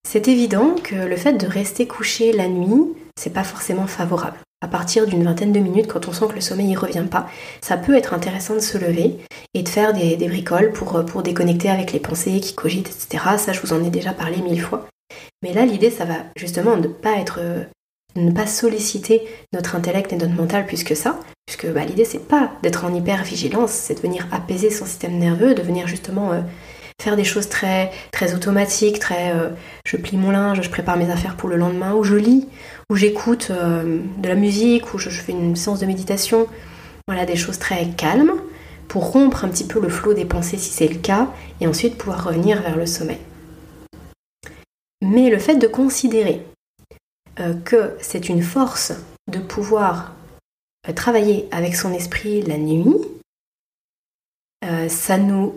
c'est 0.07 0.27
évident 0.27 0.75
que 0.75 0.95
le 0.95 1.15
fait 1.15 1.33
de 1.33 1.47
rester 1.47 1.87
couché 1.87 2.33
la 2.33 2.47
nuit, 2.47 2.93
c'est 3.17 3.33
pas 3.33 3.43
forcément 3.43 3.87
favorable. 3.87 4.37
À 4.63 4.67
partir 4.69 5.05
d'une 5.05 5.25
vingtaine 5.25 5.51
de 5.51 5.59
minutes, 5.59 5.87
quand 5.87 6.07
on 6.07 6.13
sent 6.13 6.27
que 6.29 6.35
le 6.35 6.41
sommeil 6.41 6.71
y 6.71 6.75
revient 6.77 7.05
pas, 7.09 7.27
ça 7.59 7.75
peut 7.75 7.97
être 7.97 8.13
intéressant 8.13 8.53
de 8.55 8.59
se 8.59 8.77
lever 8.77 9.17
et 9.53 9.61
de 9.61 9.67
faire 9.67 9.91
des, 9.91 10.15
bricoles 10.15 10.71
pour, 10.71 11.03
pour 11.03 11.21
déconnecter 11.21 11.69
avec 11.69 11.91
les 11.91 11.99
pensées 11.99 12.39
qui 12.39 12.55
cogitent, 12.55 12.89
etc. 12.89 13.25
Ça, 13.37 13.51
je 13.51 13.59
vous 13.59 13.73
en 13.73 13.83
ai 13.83 13.89
déjà 13.89 14.13
parlé 14.13 14.37
mille 14.41 14.61
fois. 14.61 14.87
Mais 15.43 15.51
là, 15.51 15.65
l'idée, 15.65 15.91
ça 15.91 16.05
va 16.05 16.15
justement 16.37 16.77
ne 16.77 16.87
pas 16.87 17.17
être 17.19 17.41
ne 18.15 18.31
pas 18.31 18.47
solliciter 18.47 19.27
notre 19.53 19.75
intellect 19.75 20.13
et 20.13 20.17
notre 20.17 20.33
mental 20.33 20.65
plus 20.65 20.83
que 20.83 20.95
ça, 20.95 21.19
puisque 21.45 21.67
bah, 21.67 21.83
l'idée 21.83 22.05
c'est 22.05 22.27
pas 22.27 22.51
d'être 22.61 22.85
en 22.85 22.93
hyper-vigilance, 22.93 23.71
c'est 23.71 23.95
de 23.95 23.99
venir 23.99 24.27
apaiser 24.31 24.69
son 24.69 24.85
système 24.85 25.17
nerveux, 25.17 25.55
de 25.55 25.61
venir 25.61 25.87
justement 25.87 26.31
euh, 26.31 26.41
faire 27.01 27.15
des 27.15 27.23
choses 27.23 27.49
très, 27.49 27.91
très 28.11 28.33
automatiques, 28.33 28.99
très 28.99 29.31
euh, 29.33 29.49
je 29.85 29.97
plie 29.97 30.17
mon 30.17 30.31
linge, 30.31 30.61
je 30.61 30.69
prépare 30.69 30.97
mes 30.97 31.09
affaires 31.09 31.35
pour 31.35 31.49
le 31.49 31.57
lendemain, 31.57 31.93
ou 31.93 32.03
je 32.03 32.15
lis, 32.15 32.47
ou 32.93 32.95
j'écoute 32.95 33.47
euh, 33.49 34.03
de 34.19 34.27
la 34.29 34.35
musique, 34.35 34.93
ou 34.93 34.99
je, 34.99 35.09
fais 35.09 35.31
une 35.31 35.55
séance 35.55 35.79
de 35.79 35.87
méditation, 35.87 36.47
voilà 37.07 37.25
des 37.25 37.35
choses 37.35 37.57
très 37.57 37.89
calmes 37.89 38.33
pour 38.87 39.11
rompre 39.11 39.43
un 39.43 39.49
petit 39.49 39.65
peu 39.65 39.81
le 39.81 39.89
flot 39.89 40.13
des 40.13 40.25
pensées 40.25 40.59
si 40.59 40.69
c'est 40.69 40.87
le 40.87 40.99
cas, 40.99 41.27
et 41.59 41.65
ensuite 41.65 41.97
pouvoir 41.97 42.23
revenir 42.23 42.61
vers 42.61 42.77
le 42.77 42.85
sommeil. 42.85 43.17
Mais 45.01 45.31
le 45.31 45.39
fait 45.39 45.55
de 45.55 45.65
considérer 45.65 46.45
euh, 47.39 47.55
que 47.65 47.97
c'est 47.99 48.29
une 48.29 48.43
force 48.43 48.93
de 49.25 49.39
pouvoir 49.39 50.13
euh, 50.87 50.93
travailler 50.93 51.47
avec 51.49 51.75
son 51.75 51.93
esprit 51.93 52.43
la 52.43 52.59
nuit, 52.59 52.85
ça 54.87 55.17
nous... 55.17 55.55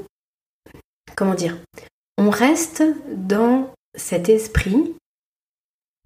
Comment 1.15 1.35
dire 1.35 1.57
On 2.19 2.31
reste 2.31 2.83
dans 3.15 3.71
cet 3.95 4.29
esprit 4.29 4.95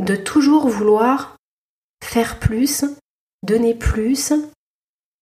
de 0.01 0.17
toujours 0.17 0.69
vouloir 0.69 1.37
faire 2.03 2.41
plus, 2.41 2.85
donner 3.43 3.75
plus, 3.75 4.33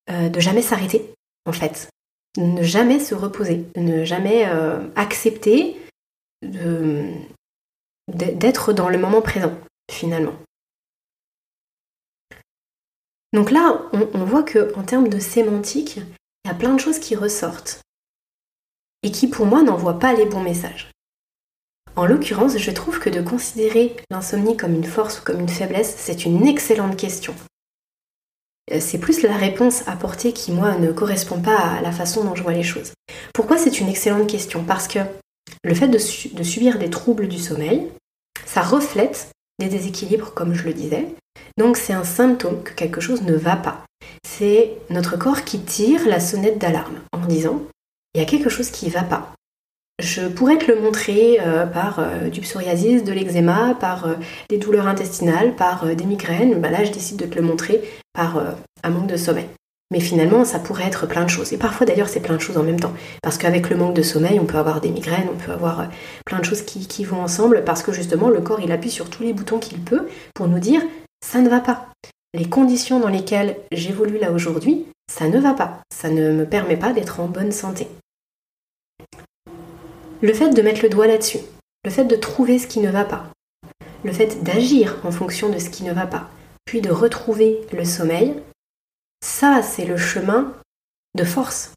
de 0.09 0.41
jamais 0.41 0.63
s'arrêter, 0.63 1.13
en 1.45 1.53
fait. 1.53 1.91
De 2.37 2.43
ne 2.43 2.63
jamais 2.63 3.01
se 3.01 3.15
reposer, 3.15 3.67
de 3.75 3.81
ne 3.81 4.05
jamais 4.05 4.45
accepter 4.95 5.77
d'être 6.43 8.73
dans 8.73 8.89
le 8.89 8.99
moment 8.99 9.21
présent 9.21 9.53
finalement. 9.91 10.35
Donc 13.33 13.51
là, 13.51 13.83
on, 13.93 14.25
voit 14.25 14.43
que 14.43 14.75
en 14.75 14.85
termes 14.85 15.09
de 15.09 15.19
sémantique, 15.19 15.97
il 15.97 16.49
y 16.49 16.51
a 16.51 16.55
plein 16.55 16.75
de 16.75 16.81
choses 16.81 16.99
qui 16.99 17.15
ressortent 17.15 17.83
et 19.03 19.11
qui 19.11 19.29
pour 19.29 19.47
moi 19.47 19.63
n'envoient 19.63 19.99
pas 19.99 20.15
les 20.15 20.25
bons 20.25 20.43
messages. 20.43 20.91
En 21.99 22.07
l'occurrence, 22.07 22.57
je 22.57 22.71
trouve 22.71 23.01
que 23.01 23.11
de 23.11 23.21
considérer 23.21 23.97
l'insomnie 24.09 24.57
comme 24.57 24.73
une 24.73 24.85
force 24.85 25.19
ou 25.19 25.25
comme 25.25 25.41
une 25.41 25.49
faiblesse, 25.49 25.97
c'est 25.99 26.25
une 26.25 26.47
excellente 26.47 26.97
question. 26.97 27.35
Euh, 28.71 28.79
c'est 28.79 28.99
plus 28.99 29.23
la 29.23 29.37
réponse 29.37 29.83
apportée 29.89 30.33
qui, 30.33 30.53
moi, 30.53 30.79
ne 30.79 30.93
correspond 30.93 31.41
pas 31.41 31.59
à 31.59 31.81
la 31.81 31.91
façon 31.91 32.23
dont 32.23 32.37
je 32.37 32.45
vois 32.45 32.53
les 32.53 32.63
choses. 32.63 32.93
Pourquoi 33.35 33.59
c'est 33.59 33.81
une 33.81 33.89
excellente 33.89 34.29
question? 34.29 34.63
Parce 34.63 34.87
que 34.87 35.01
le 35.65 35.75
fait 35.75 35.89
de, 35.89 35.99
subir 35.99 36.79
des 36.79 36.89
troubles 36.89 37.27
du 37.27 37.39
sommeil, 37.39 37.89
ça 38.47 38.63
reflète 38.63 39.33
des 39.59 39.69
déséquilibres, 39.69 40.33
comme 40.35 40.55
je 40.55 40.67
le 40.67 40.75
disais. 40.75 41.09
Donc 41.57 41.77
c'est 41.77 41.95
un 41.95 42.05
symptôme 42.05 42.63
que 42.63 42.75
quelque 42.75 43.01
chose 43.01 43.23
ne 43.23 43.35
va 43.35 43.57
pas. 43.57 43.85
C'est 44.25 44.71
notre 44.89 45.17
corps 45.17 45.43
qui 45.43 45.59
tire 45.59 46.07
la 46.07 46.21
sonnette 46.21 46.59
d'alarme 46.59 47.01
en 47.11 47.27
disant 47.27 47.61
il 48.15 48.21
y 48.21 48.23
a 48.23 48.27
quelque 48.27 48.51
chose 48.51 48.71
qui 48.71 48.87
ne 48.87 48.93
va 48.93 49.03
pas. 49.03 49.35
Je 50.01 50.29
pourrais 50.29 50.59
te 50.59 50.71
le 50.71 50.81
montrer 50.81 51.41
euh, 51.41 51.67
par 51.67 51.99
euh, 51.99 52.29
du 52.29 52.41
psoriasis, 52.41 53.03
de 53.03 53.13
l'eczéma, 53.13 53.75
par 53.81 54.07
euh, 54.07 54.15
des 54.49 54.57
douleurs 54.57 54.87
intestinales, 54.87 55.57
par 55.57 55.87
des 55.97 56.05
migraines. 56.05 56.61
Bah 56.61 56.71
là, 56.71 56.85
je 56.85 56.93
décide 56.93 57.17
de 57.17 57.27
te 57.27 57.35
le 57.35 57.43
montrer 57.43 57.83
par 58.13 58.41
un 58.85 58.91
manque 58.91 59.09
de 59.09 59.17
sommeil. 59.17 59.47
Mais 59.91 59.99
finalement, 59.99 60.45
ça 60.45 60.61
pourrait 60.61 60.87
être 60.87 61.07
plein 61.07 61.25
de 61.25 61.31
choses. 61.31 61.53
Et 61.53 61.57
parfois, 61.57 61.85
d'ailleurs, 61.85 62.09
c'est 62.09 62.21
plein 62.21 62.37
de 62.37 62.41
choses 62.41 62.59
en 62.59 62.63
même 62.63 62.79
temps. 62.79 62.93
Parce 63.23 63.39
qu'avec 63.39 63.71
le 63.71 63.77
manque 63.77 63.95
de 63.95 64.03
sommeil, 64.03 64.39
on 64.39 64.45
peut 64.45 64.59
avoir 64.59 64.81
des 64.81 64.91
migraines, 64.91 65.29
on 65.33 65.37
peut 65.37 65.51
avoir 65.51 65.89
plein 66.25 66.39
de 66.39 66.45
choses 66.45 66.63
qui, 66.63 67.05
vont 67.05 67.23
ensemble, 67.23 67.65
parce 67.65 67.83
que 67.83 67.91
justement, 67.91 68.29
le 68.29 68.41
corps, 68.41 68.61
il 68.61 68.71
appuie 68.71 68.91
sur 68.91 69.11
tous 69.11 69.25
les 69.25 69.33
boutons 69.33 69.59
qu'il 69.59 69.81
peut 69.81 70.07
pour 70.35 70.47
nous 70.47 70.61
dire, 70.61 70.83
ça 71.25 71.41
ne 71.41 71.49
va 71.49 71.61
pas. 71.61 71.89
Les 72.35 72.49
conditions 72.49 73.01
dans 73.01 73.09
lesquelles 73.09 73.57
j'évolue 73.73 74.19
là 74.19 74.31
aujourd'hui, 74.31 74.87
ça 75.11 75.29
ne 75.29 75.41
va 75.41 75.55
pas. 75.55 75.81
Ça 75.93 76.09
ne 76.09 76.33
me 76.33 76.45
permet 76.45 76.77
pas 76.77 76.93
d'être 76.93 77.21
en 77.21 77.27
bonne 77.27 77.53
santé. 77.53 77.89
Le 80.21 80.33
fait 80.33 80.51
de 80.51 80.63
mettre 80.63 80.83
le 80.83 80.89
doigt 80.89 81.07
là-dessus, 81.07 81.41
le 81.85 81.91
fait 81.91 82.05
de 82.05 82.17
trouver 82.17 82.59
ce 82.59 82.67
qui 82.67 82.81
ne 82.81 82.91
va 82.91 83.05
pas, 83.05 83.31
le 84.05 84.13
fait 84.13 84.43
d'agir 84.43 84.97
en 85.05 85.11
fonction 85.11 85.49
de 85.49 85.59
ce 85.59 85.71
qui 85.71 85.85
ne 85.85 85.93
va 85.93 86.07
pas, 86.07 86.29
puis 86.65 86.81
de 86.81 86.91
retrouver 86.91 87.61
le 87.73 87.85
sommeil, 87.85 88.35
ça, 89.23 89.63
c'est 89.63 89.85
le 89.85 89.97
chemin 89.97 90.55
de 91.15 91.25
force. 91.25 91.73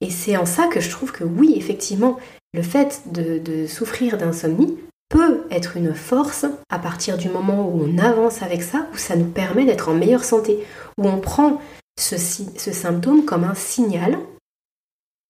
Et 0.00 0.10
c'est 0.10 0.36
en 0.36 0.46
ça 0.46 0.66
que 0.66 0.80
je 0.80 0.90
trouve 0.90 1.12
que 1.12 1.24
oui, 1.24 1.54
effectivement, 1.56 2.18
le 2.54 2.62
fait 2.62 3.02
de, 3.06 3.66
souffrir 3.66 4.18
d'insomnie 4.18 4.78
peut 5.08 5.46
être 5.50 5.76
une 5.76 5.94
force 5.94 6.46
à 6.68 6.78
partir 6.78 7.16
du 7.16 7.28
moment 7.28 7.68
où 7.68 7.82
on 7.82 7.98
avance 7.98 8.42
avec 8.42 8.62
ça, 8.62 8.86
où 8.92 8.96
ça 8.96 9.16
nous 9.16 9.30
permet 9.30 9.64
d'être 9.64 9.88
en 9.88 9.94
meilleure 9.94 10.24
santé, 10.24 10.64
où 10.98 11.06
on 11.06 11.20
prend 11.20 11.60
ce, 11.98 12.16
symptôme 12.16 13.24
comme 13.24 13.44
un 13.44 13.54
signal, 13.54 14.18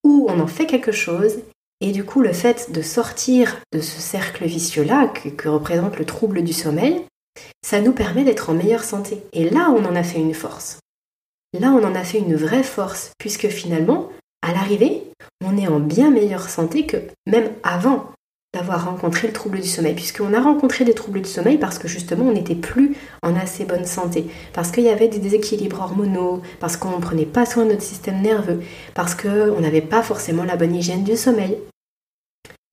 où 0.04 0.26
on 0.28 0.40
en 0.40 0.46
fait 0.46 0.66
quelque 0.66 0.92
chose, 0.92 1.40
et 1.80 1.92
du 1.92 2.04
coup 2.04 2.22
le 2.22 2.32
fait 2.32 2.72
de 2.72 2.82
sortir 2.82 3.60
de 3.72 3.80
ce 3.80 4.00
cercle 4.00 4.44
vicieux-là 4.44 5.08
que 5.08 5.48
représente 5.48 5.98
le 5.98 6.06
trouble 6.06 6.42
du 6.42 6.52
sommeil, 6.52 7.04
ça 7.62 7.80
nous 7.80 7.92
permet 7.92 8.24
d'être 8.24 8.50
en 8.50 8.54
meilleure 8.54 8.84
santé. 8.84 9.22
Et 9.32 9.48
là, 9.50 9.70
on 9.70 9.84
en 9.84 9.96
a 9.96 10.02
fait 10.02 10.18
une 10.18 10.34
force. 10.34 10.78
Là, 11.52 11.70
on 11.72 11.84
en 11.84 11.94
a 11.94 12.04
fait 12.04 12.18
une 12.18 12.36
vraie 12.36 12.62
force, 12.62 13.12
puisque 13.18 13.48
finalement, 13.48 14.10
à 14.42 14.52
l'arrivée, 14.52 15.02
on 15.44 15.56
est 15.56 15.68
en 15.68 15.80
bien 15.80 16.10
meilleure 16.10 16.48
santé 16.48 16.86
que 16.86 16.98
même 17.26 17.50
avant 17.62 18.12
d'avoir 18.56 18.86
rencontré 18.86 19.26
le 19.26 19.34
trouble 19.34 19.60
du 19.60 19.68
sommeil, 19.68 19.94
puisqu'on 19.94 20.32
a 20.32 20.40
rencontré 20.40 20.84
des 20.84 20.94
troubles 20.94 21.20
du 21.20 21.28
sommeil 21.28 21.58
parce 21.58 21.78
que 21.78 21.88
justement 21.88 22.24
on 22.24 22.32
n'était 22.32 22.54
plus 22.54 22.96
en 23.22 23.36
assez 23.36 23.64
bonne 23.64 23.84
santé, 23.84 24.26
parce 24.54 24.70
qu'il 24.70 24.84
y 24.84 24.88
avait 24.88 25.08
des 25.08 25.18
déséquilibres 25.18 25.80
hormonaux, 25.80 26.40
parce 26.58 26.76
qu'on 26.76 26.96
ne 26.96 27.02
prenait 27.02 27.26
pas 27.26 27.44
soin 27.44 27.64
de 27.64 27.72
notre 27.72 27.82
système 27.82 28.22
nerveux, 28.22 28.62
parce 28.94 29.14
qu'on 29.14 29.60
n'avait 29.60 29.82
pas 29.82 30.02
forcément 30.02 30.44
la 30.44 30.56
bonne 30.56 30.74
hygiène 30.74 31.04
du 31.04 31.16
sommeil, 31.16 31.58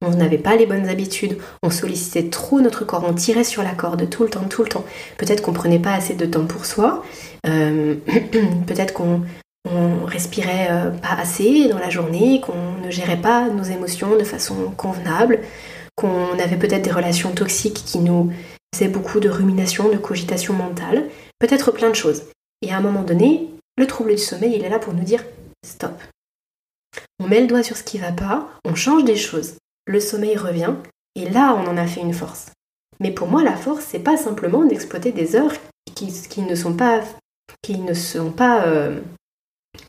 on 0.02 0.12
n'avait 0.12 0.38
pas 0.38 0.56
les 0.56 0.66
bonnes 0.66 0.88
habitudes, 0.88 1.38
on 1.64 1.70
sollicitait 1.70 2.30
trop 2.30 2.62
notre 2.62 2.86
corps, 2.86 3.06
on 3.08 3.14
tirait 3.14 3.44
sur 3.44 3.64
la 3.64 3.74
corde 3.74 4.10
tout 4.10 4.24
le 4.24 4.30
temps, 4.30 4.46
tout 4.50 4.64
le 4.64 4.70
temps. 4.70 4.86
Peut-être 5.18 5.42
qu'on 5.42 5.54
prenait 5.54 5.80
pas 5.80 5.94
assez 5.94 6.14
de 6.14 6.26
temps 6.26 6.46
pour 6.46 6.66
soi, 6.66 7.04
euh, 7.48 7.96
peut-être 8.68 8.94
qu'on 8.94 9.22
respirait 10.06 10.68
euh, 10.70 10.92
pas 10.92 11.14
assez 11.18 11.68
dans 11.68 11.80
la 11.80 11.90
journée, 11.90 12.42
qu'on 12.42 12.78
ne 12.84 12.92
gérait 12.92 13.22
pas 13.22 13.50
nos 13.50 13.64
émotions 13.64 14.18
de 14.18 14.24
façon 14.24 14.72
convenable, 14.78 15.40
qu'on 15.96 16.38
avait 16.40 16.58
peut-être 16.58 16.84
des 16.84 16.92
relations 16.92 17.32
toxiques 17.32 17.84
qui 17.86 18.00
nous 18.00 18.32
faisaient 18.74 18.90
beaucoup 18.90 19.20
de 19.20 19.30
rumination, 19.30 19.90
de 19.90 19.98
cogitation 19.98 20.54
mentale, 20.54 21.10
peut-être 21.40 21.72
plein 21.72 21.90
de 21.90 21.96
choses. 21.96 22.24
Et 22.62 22.72
à 22.72 22.78
un 22.78 22.82
moment 22.82 23.04
donné, 23.04 23.50
le 23.78 23.88
trouble 23.88 24.12
du 24.12 24.22
sommeil, 24.22 24.56
il 24.56 24.64
est 24.64 24.70
là 24.70 24.80
pour 24.80 24.94
nous 24.94 25.04
dire 25.04 25.24
stop. 25.66 26.00
On 27.20 27.28
met 27.28 27.42
le 27.42 27.48
doigt 27.48 27.64
sur 27.64 27.78
ce 27.78 27.84
qui 27.84 27.98
va 27.98 28.12
pas, 28.12 28.50
on 28.66 28.76
change 28.76 29.04
des 29.04 29.16
choses, 29.16 29.56
le 29.86 30.00
sommeil 30.00 30.38
revient, 30.38 30.74
et 31.16 31.30
là 31.30 31.56
on 31.56 31.68
en 31.68 31.78
a 31.78 31.88
fait 31.88 32.02
une 32.02 32.14
force. 32.14 32.52
Mais 33.00 33.12
pour 33.12 33.28
moi, 33.28 33.44
la 33.44 33.56
force, 33.56 33.86
c'est 33.86 34.00
pas 34.00 34.18
simplement 34.18 34.64
d'exploiter 34.64 35.12
des 35.12 35.36
heures 35.36 35.54
qui, 35.96 36.42
ne 36.42 36.56
sont 36.56 36.74
pas, 36.74 37.02
qui 37.62 37.78
ne 37.78 37.94
sont 37.94 38.32
pas, 38.32 38.66
euh, 38.66 39.02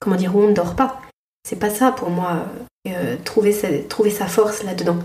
comment 0.05 0.17
dire, 0.17 0.37
on 0.37 0.49
ne 0.49 0.53
dort 0.53 0.77
pas. 0.77 1.01
C'est 1.49 1.59
pas 1.59 1.71
ça 1.71 1.91
pour 1.91 2.11
moi, 2.11 2.47
euh, 2.87 3.17
trouver, 3.25 3.53
sa, 3.53 3.69
trouver 3.89 4.11
sa 4.11 4.27
force 4.27 4.63
là-dedans. 4.63 4.99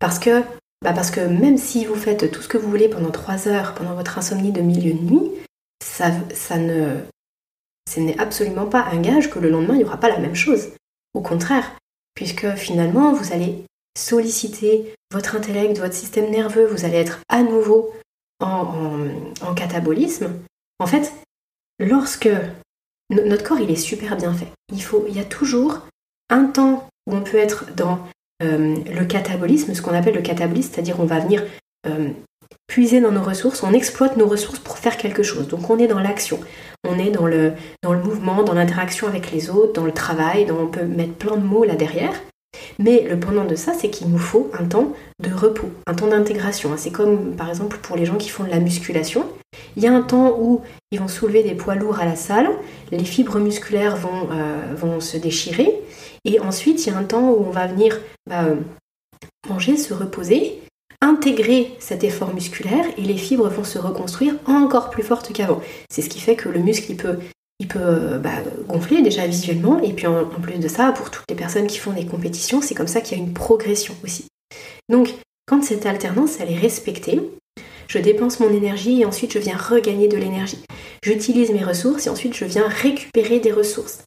Parce 0.00 0.18
que, 0.18 0.42
bah 0.82 0.92
parce 0.92 1.10
que 1.10 1.20
même 1.20 1.56
si 1.56 1.84
vous 1.84 1.94
faites 1.94 2.30
tout 2.30 2.42
ce 2.42 2.48
que 2.48 2.58
vous 2.58 2.68
voulez 2.68 2.88
pendant 2.88 3.10
3 3.10 3.48
heures, 3.48 3.74
pendant 3.74 3.94
votre 3.94 4.18
insomnie 4.18 4.52
de 4.52 4.60
milieu 4.60 4.92
de 4.92 5.02
nuit, 5.02 5.30
ça, 5.82 6.10
ça 6.34 6.58
ne, 6.58 6.98
ce 7.88 8.00
n'est 8.00 8.18
absolument 8.18 8.66
pas 8.66 8.82
un 8.92 9.00
gage 9.00 9.30
que 9.30 9.38
le 9.38 9.50
lendemain, 9.50 9.74
il 9.74 9.78
n'y 9.78 9.84
aura 9.84 9.98
pas 9.98 10.08
la 10.08 10.18
même 10.18 10.34
chose. 10.34 10.70
Au 11.14 11.20
contraire, 11.20 11.76
puisque 12.14 12.54
finalement, 12.54 13.12
vous 13.12 13.32
allez 13.32 13.64
solliciter 13.96 14.92
votre 15.12 15.36
intellect, 15.36 15.78
votre 15.78 15.94
système 15.94 16.30
nerveux, 16.30 16.66
vous 16.66 16.84
allez 16.84 16.96
être 16.96 17.20
à 17.28 17.42
nouveau 17.42 17.92
en, 18.40 19.06
en, 19.40 19.54
catabolisme. 19.54 20.32
En 20.80 20.86
fait, 20.86 21.12
lorsque 21.78 22.28
notre 23.10 23.44
corps, 23.44 23.60
il 23.60 23.70
est 23.70 23.76
super 23.76 24.16
bien 24.16 24.32
fait. 24.32 24.48
Il, 24.72 24.82
faut, 24.82 25.04
il 25.08 25.16
y 25.16 25.20
a 25.20 25.24
toujours 25.24 25.80
un 26.30 26.46
temps 26.46 26.88
où 27.06 27.14
on 27.14 27.20
peut 27.20 27.36
être 27.36 27.74
dans 27.74 28.00
euh, 28.42 28.76
le 28.86 29.04
catabolisme, 29.04 29.74
ce 29.74 29.82
qu'on 29.82 29.94
appelle 29.94 30.14
le 30.14 30.22
catabolisme, 30.22 30.72
c'est-à-dire 30.72 31.00
on 31.00 31.04
va 31.04 31.20
venir 31.20 31.44
euh, 31.86 32.10
puiser 32.66 33.00
dans 33.00 33.12
nos 33.12 33.22
ressources, 33.22 33.62
on 33.62 33.72
exploite 33.72 34.16
nos 34.16 34.26
ressources 34.26 34.58
pour 34.58 34.78
faire 34.78 34.96
quelque 34.96 35.22
chose. 35.22 35.48
Donc 35.48 35.68
on 35.70 35.78
est 35.78 35.86
dans 35.86 36.00
l'action, 36.00 36.40
on 36.86 36.98
est 36.98 37.10
dans 37.10 37.26
le, 37.26 37.52
dans 37.82 37.92
le 37.92 38.02
mouvement, 38.02 38.42
dans 38.42 38.54
l'interaction 38.54 39.06
avec 39.06 39.30
les 39.32 39.50
autres, 39.50 39.72
dans 39.74 39.84
le 39.84 39.92
travail, 39.92 40.50
on 40.50 40.66
peut 40.66 40.84
mettre 40.84 41.14
plein 41.14 41.36
de 41.36 41.44
mots 41.44 41.64
là 41.64 41.76
derrière. 41.76 42.14
Mais 42.78 43.06
le 43.08 43.18
pendant 43.18 43.44
de 43.44 43.54
ça, 43.54 43.72
c'est 43.74 43.90
qu'il 43.90 44.08
nous 44.08 44.18
faut 44.18 44.50
un 44.58 44.64
temps 44.64 44.92
de 45.20 45.32
repos, 45.32 45.68
un 45.86 45.94
temps 45.94 46.08
d'intégration. 46.08 46.70
C'est 46.76 46.90
comme 46.90 47.36
par 47.36 47.48
exemple 47.48 47.78
pour 47.78 47.96
les 47.96 48.04
gens 48.04 48.16
qui 48.16 48.28
font 48.28 48.44
de 48.44 48.50
la 48.50 48.60
musculation. 48.60 49.26
Il 49.76 49.82
y 49.82 49.86
a 49.86 49.92
un 49.92 50.02
temps 50.02 50.36
où 50.38 50.62
ils 50.90 51.00
vont 51.00 51.08
soulever 51.08 51.42
des 51.42 51.54
poids 51.54 51.74
lourds 51.74 52.00
à 52.00 52.04
la 52.04 52.16
salle, 52.16 52.50
les 52.90 53.04
fibres 53.04 53.38
musculaires 53.38 53.96
vont, 53.96 54.28
euh, 54.32 55.00
se 55.00 55.16
déchirer, 55.16 55.72
et 56.24 56.40
ensuite 56.40 56.86
il 56.86 56.92
y 56.92 56.96
a 56.96 56.98
un 56.98 57.04
temps 57.04 57.30
où 57.30 57.44
on 57.46 57.50
va 57.50 57.66
venir 57.66 58.00
bah, 58.28 58.46
manger, 59.48 59.76
se 59.76 59.94
reposer, 59.94 60.60
intégrer 61.00 61.74
cet 61.78 62.04
effort 62.04 62.34
musculaire 62.34 62.84
et 62.96 63.02
les 63.02 63.16
fibres 63.16 63.48
vont 63.48 63.64
se 63.64 63.78
reconstruire 63.78 64.34
encore 64.46 64.90
plus 64.90 65.02
fortes 65.02 65.32
qu'avant. 65.32 65.60
C'est 65.90 66.02
ce 66.02 66.08
qui 66.08 66.20
fait 66.20 66.36
que 66.36 66.48
le 66.48 66.60
muscle 66.60 66.90
il 66.90 66.96
peut, 66.96 67.18
il 67.60 67.68
peut 67.68 67.78
euh, 67.80 68.18
bah, 68.18 68.42
gonfler 68.68 69.02
déjà 69.02 69.26
visuellement 69.26 69.80
et 69.80 69.92
puis 69.92 70.06
en, 70.06 70.24
plus 70.26 70.58
de 70.58 70.68
ça, 70.68 70.92
pour 70.92 71.10
toutes 71.10 71.24
les 71.28 71.36
personnes 71.36 71.66
qui 71.66 71.78
font 71.78 71.92
des 71.92 72.06
compétitions, 72.06 72.60
c'est 72.60 72.74
comme 72.74 72.88
ça 72.88 73.00
qu'il 73.00 73.16
y 73.16 73.20
a 73.20 73.24
une 73.24 73.32
progression 73.32 73.94
aussi. 74.02 74.26
Donc 74.88 75.14
quand 75.46 75.62
cette 75.62 75.86
alternance 75.86 76.40
elle 76.40 76.50
est 76.50 76.58
respectée, 76.58 77.20
je 77.88 77.98
dépense 77.98 78.40
mon 78.40 78.52
énergie 78.52 79.02
et 79.02 79.04
ensuite 79.04 79.32
je 79.32 79.38
viens 79.38 79.56
regagner 79.56 80.08
de 80.08 80.16
l'énergie. 80.16 80.64
J'utilise 81.04 81.50
mes 81.50 81.64
ressources 81.64 82.06
et 82.06 82.10
ensuite 82.10 82.34
je 82.34 82.44
viens 82.44 82.66
récupérer 82.66 83.40
des 83.40 83.52
ressources. 83.52 84.02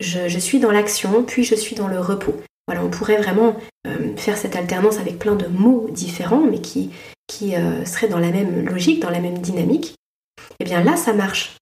je 0.00 0.38
suis 0.38 0.58
dans 0.58 0.72
l'action, 0.72 1.22
puis 1.22 1.44
je 1.44 1.54
suis 1.54 1.76
dans 1.76 1.88
le 1.88 2.00
repos. 2.00 2.34
Voilà, 2.68 2.84
on 2.84 2.90
pourrait 2.90 3.16
vraiment 3.16 3.56
euh, 3.86 4.16
faire 4.16 4.36
cette 4.36 4.54
alternance 4.54 4.98
avec 4.98 5.18
plein 5.18 5.34
de 5.34 5.46
mots 5.46 5.88
différents, 5.90 6.46
mais 6.46 6.60
qui, 6.60 6.90
qui 7.26 7.56
euh, 7.56 7.84
seraient 7.84 8.08
dans 8.08 8.18
la 8.18 8.30
même 8.30 8.64
logique, 8.64 9.00
dans 9.00 9.10
la 9.10 9.20
même 9.20 9.38
dynamique. 9.38 9.94
Eh 10.60 10.64
bien 10.64 10.82
là, 10.82 10.96
ça 10.96 11.12
marche. 11.12 11.56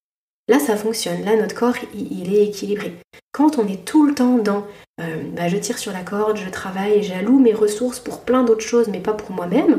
Là, 0.50 0.58
ça 0.58 0.76
fonctionne. 0.76 1.24
Là, 1.24 1.36
notre 1.36 1.54
corps, 1.54 1.76
il, 1.94 2.34
est 2.34 2.46
équilibré. 2.46 2.92
Quand 3.30 3.56
on 3.58 3.68
est 3.68 3.84
tout 3.84 4.04
le 4.04 4.16
temps 4.16 4.36
dans 4.36 4.66
euh, 5.00 5.22
bah, 5.36 5.46
je 5.46 5.56
tire 5.56 5.78
sur 5.78 5.92
la 5.92 6.00
corde, 6.00 6.38
je 6.38 6.50
travaille, 6.50 7.04
j'alloue 7.04 7.38
mes 7.38 7.54
ressources 7.54 8.00
pour 8.00 8.22
plein 8.22 8.42
d'autres 8.42 8.66
choses, 8.66 8.88
mais 8.88 8.98
pas 8.98 9.12
pour 9.12 9.30
moi-même, 9.30 9.78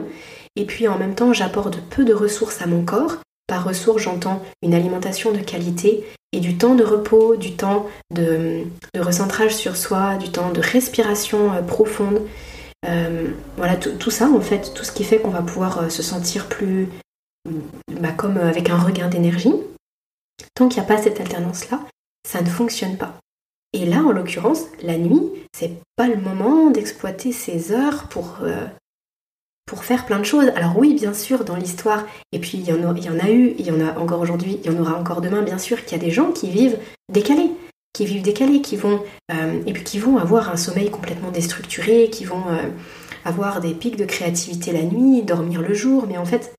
et 0.55 0.63
puis 0.63 0.87
en 0.87 0.97
même 0.97 1.13
temps, 1.13 1.33
j'apporte 1.33 1.81
peu 1.89 2.05
de 2.05 2.13
ressources 2.13 2.61
à 2.61 2.67
mon 2.67 2.85
corps, 2.85 3.17
par 3.47 3.65
ressources, 3.65 4.03
j'entends 4.03 4.41
une 4.61 4.73
alimentation 4.73 5.33
de 5.33 5.39
qualité 5.39 6.05
et 6.31 6.39
du 6.39 6.57
temps 6.57 6.75
de 6.75 6.85
repos, 6.85 7.35
du 7.35 7.51
temps 7.51 7.87
de, 8.09 8.63
recentrage 8.97 9.53
sur 9.53 9.75
soi, 9.75 10.15
du 10.15 10.31
temps 10.31 10.51
de 10.51 10.61
respiration 10.61 11.51
euh, 11.51 11.61
profonde. 11.61 12.21
Euh, 12.87 13.27
voilà, 13.57 13.75
tout 13.75 14.09
ça 14.09 14.29
en 14.29 14.39
fait, 14.39 14.73
tout 14.73 14.85
ce 14.85 14.93
qui 14.93 15.03
fait 15.03 15.19
qu'on 15.19 15.31
va 15.31 15.41
pouvoir 15.41 15.91
se 15.91 16.01
sentir 16.01 16.47
plus 16.47 16.87
bah, 17.99 18.13
comme 18.15 18.37
avec 18.37 18.69
un 18.69 18.77
regain 18.77 19.09
d'énergie. 19.09 19.53
Tant 20.55 20.67
qu'il 20.67 20.81
n'y 20.81 20.87
a 20.89 20.95
pas 20.95 21.01
cette 21.01 21.19
alternance-là, 21.19 21.79
ça 22.27 22.41
ne 22.41 22.49
fonctionne 22.49 22.97
pas. 22.97 23.17
Et 23.73 23.85
là, 23.85 24.03
en 24.03 24.11
l'occurrence, 24.11 24.65
la 24.81 24.97
nuit, 24.97 25.23
c'est 25.53 25.71
pas 25.95 26.07
le 26.07 26.17
moment 26.17 26.69
d'exploiter 26.69 27.31
ces 27.31 27.71
heures 27.71 28.07
pour 28.09 28.39
pour 29.71 29.85
faire 29.85 30.05
plein 30.05 30.19
de 30.19 30.25
choses. 30.25 30.51
Alors 30.55 30.77
oui, 30.77 30.93
bien 30.93 31.13
sûr, 31.13 31.45
dans 31.45 31.55
l'histoire, 31.55 32.05
et 32.33 32.39
puis 32.39 32.57
il 32.57 32.65
y, 32.67 32.73
en 32.73 32.89
a, 32.89 32.97
il 32.97 33.05
y 33.05 33.09
en 33.09 33.19
a 33.19 33.31
eu, 33.31 33.55
il 33.57 33.65
y 33.65 33.71
en 33.71 33.79
a 33.79 33.97
encore 33.97 34.19
aujourd'hui, 34.19 34.59
il 34.61 34.69
y 34.69 34.75
en 34.75 34.81
aura 34.81 34.99
encore 34.99 35.21
demain, 35.21 35.43
bien 35.43 35.57
sûr, 35.57 35.85
qu'il 35.85 35.97
y 35.97 36.01
a 36.01 36.03
des 36.03 36.11
gens 36.11 36.33
qui 36.33 36.49
vivent 36.49 36.77
décalés, 37.07 37.51
qui 37.93 38.05
vivent 38.05 38.21
décalés, 38.21 38.61
qui 38.61 38.75
vont, 38.75 39.01
euh, 39.31 39.61
et 39.65 39.71
puis 39.71 39.85
qui 39.85 39.97
vont 39.97 40.17
avoir 40.17 40.49
un 40.49 40.57
sommeil 40.57 40.91
complètement 40.91 41.31
déstructuré, 41.31 42.09
qui 42.09 42.25
vont 42.25 42.49
euh, 42.49 42.67
avoir 43.23 43.61
des 43.61 43.73
pics 43.73 43.95
de 43.95 44.03
créativité 44.03 44.73
la 44.73 44.83
nuit, 44.83 45.23
dormir 45.23 45.61
le 45.61 45.73
jour, 45.73 46.05
mais 46.05 46.17
en 46.17 46.25
fait, 46.25 46.53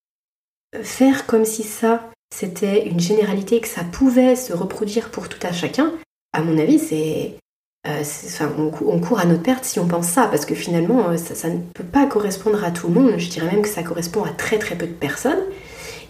faire 0.83 1.27
comme 1.27 1.45
si 1.45 1.64
ça, 1.64 2.11
c'était 2.33 2.88
une 2.88 2.99
généralité, 2.99 3.61
que 3.61 3.68
ça 3.68 3.85
pouvait 3.85 4.37
se 4.37 4.55
reproduire 4.55 5.11
pour 5.11 5.29
tout 5.29 5.47
à 5.47 5.53
chacun, 5.53 5.92
à 6.33 6.40
mon 6.40 6.57
avis, 6.57 6.79
c'est 6.79 7.37
euh, 7.87 8.03
on, 8.59 9.01
court 9.01 9.21
à 9.21 9.27
notre 9.27 9.42
perte 9.42 9.64
si 9.64 9.79
on 9.79 9.87
pense 9.87 10.07
ça, 10.07 10.29
parce 10.29 10.47
que 10.47 10.55
finalement, 10.55 11.11
euh, 11.11 11.16
ça, 11.18 11.49
ne 11.51 11.59
peut 11.59 11.85
pas 11.85 12.07
correspondre 12.07 12.64
à 12.64 12.71
tout 12.71 12.88
le 12.88 12.95
monde. 12.95 13.14
Je 13.18 13.29
dirais 13.29 13.47
même 13.47 13.61
que 13.61 13.68
ça 13.68 13.83
correspond 13.83 14.25
à 14.25 14.31
très 14.31 14.59
très 14.59 14.77
peu 14.77 14.87
de 14.87 14.92
personnes. 14.92 15.42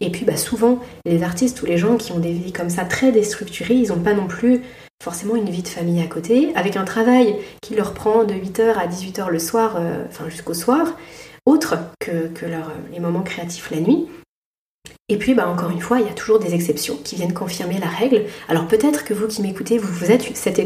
Et 0.01 0.11
puis 0.11 0.25
bah, 0.25 0.37
souvent, 0.37 0.79
les 1.07 1.25
artistes 1.25 1.61
ou 1.63 1.67
les 1.67 1.77
gens 1.77 1.97
qui 1.97 2.13
ont 2.13 2.21
des 2.21 2.33
vies 2.33 2.53
comme 2.53 2.71
ça 2.71 2.85
très 2.85 3.11
déstructurées, 3.11 3.75
ils 3.75 3.89
n'ont 3.89 4.01
pas 4.01 4.15
non 4.15 4.29
plus 4.29 4.63
forcément 5.03 5.35
une 5.35 5.51
vie 5.51 5.63
de 5.63 5.69
famille 5.69 6.01
à 6.01 6.07
côté, 6.07 6.53
avec 6.55 6.77
un 6.77 6.85
travail 6.85 7.35
qui 7.63 7.75
leur 7.75 7.95
prend 7.95 8.23
de 8.23 8.35
8h 8.35 8.75
à 8.75 8.87
18h 8.87 9.29
le 9.29 9.41
soir, 9.41 9.75
euh, 9.77 10.05
enfin 10.09 10.29
jusqu'au 10.29 10.55
soir, 10.55 10.97
autre 11.47 11.79
que, 11.99 12.29
que 12.29 12.47
les 12.93 13.01
moments 13.01 13.23
créatifs 13.23 13.73
la 13.73 13.81
nuit. 13.81 14.07
Et 15.09 15.19
puis, 15.19 15.35
bah, 15.35 15.49
encore 15.49 15.71
une 15.71 15.81
fois, 15.81 16.01
il 16.01 16.07
y 16.07 16.11
a 16.11 16.15
toujours 16.15 16.39
des 16.39 16.55
exceptions 16.55 16.97
qui 17.03 17.17
viennent 17.17 17.35
confirmer 17.35 17.79
la 17.79 17.89
règle. 17.89 18.25
Alors 18.49 18.67
peut-être 18.67 19.05
que 19.05 19.15
vous 19.15 19.27
qui 19.27 19.43
m'écoutez, 19.43 19.79
vous, 19.79 20.11
êtes 20.11 20.37
cette, 20.37 20.59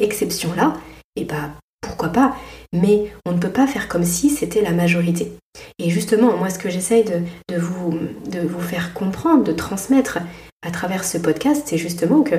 exception-là, 0.00 0.74
et 1.16 1.24
bah 1.24 1.50
pourquoi 1.80 2.08
pas, 2.08 2.36
mais 2.72 3.12
on 3.26 3.32
ne 3.32 3.38
peut 3.38 3.50
pas 3.50 3.66
faire 3.66 3.88
comme 3.88 4.04
si 4.04 4.30
c'était 4.30 4.62
la 4.62 4.72
majorité. 4.72 5.32
Et 5.78 5.90
justement, 5.90 6.36
moi, 6.36 6.50
ce 6.50 6.58
que 6.58 6.70
j'essaye 6.70 7.04
de, 7.04 7.56
vous, 7.56 7.98
de 8.30 8.40
vous 8.40 8.60
faire 8.60 8.94
comprendre, 8.94 9.44
de 9.44 9.52
transmettre 9.52 10.18
à 10.62 10.70
travers 10.70 11.04
ce 11.04 11.18
podcast, 11.18 11.62
c'est 11.66 11.78
justement 11.78 12.22
que 12.22 12.34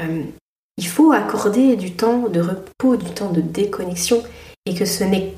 euh, 0.00 0.22
il 0.78 0.86
faut 0.86 1.12
accorder 1.12 1.76
du 1.76 1.92
temps 1.92 2.28
de 2.28 2.40
repos, 2.40 2.96
du 2.96 3.10
temps 3.10 3.30
de 3.30 3.40
déconnexion, 3.40 4.22
et 4.64 4.74
que 4.74 4.84
ce 4.84 5.04
n'est 5.04 5.34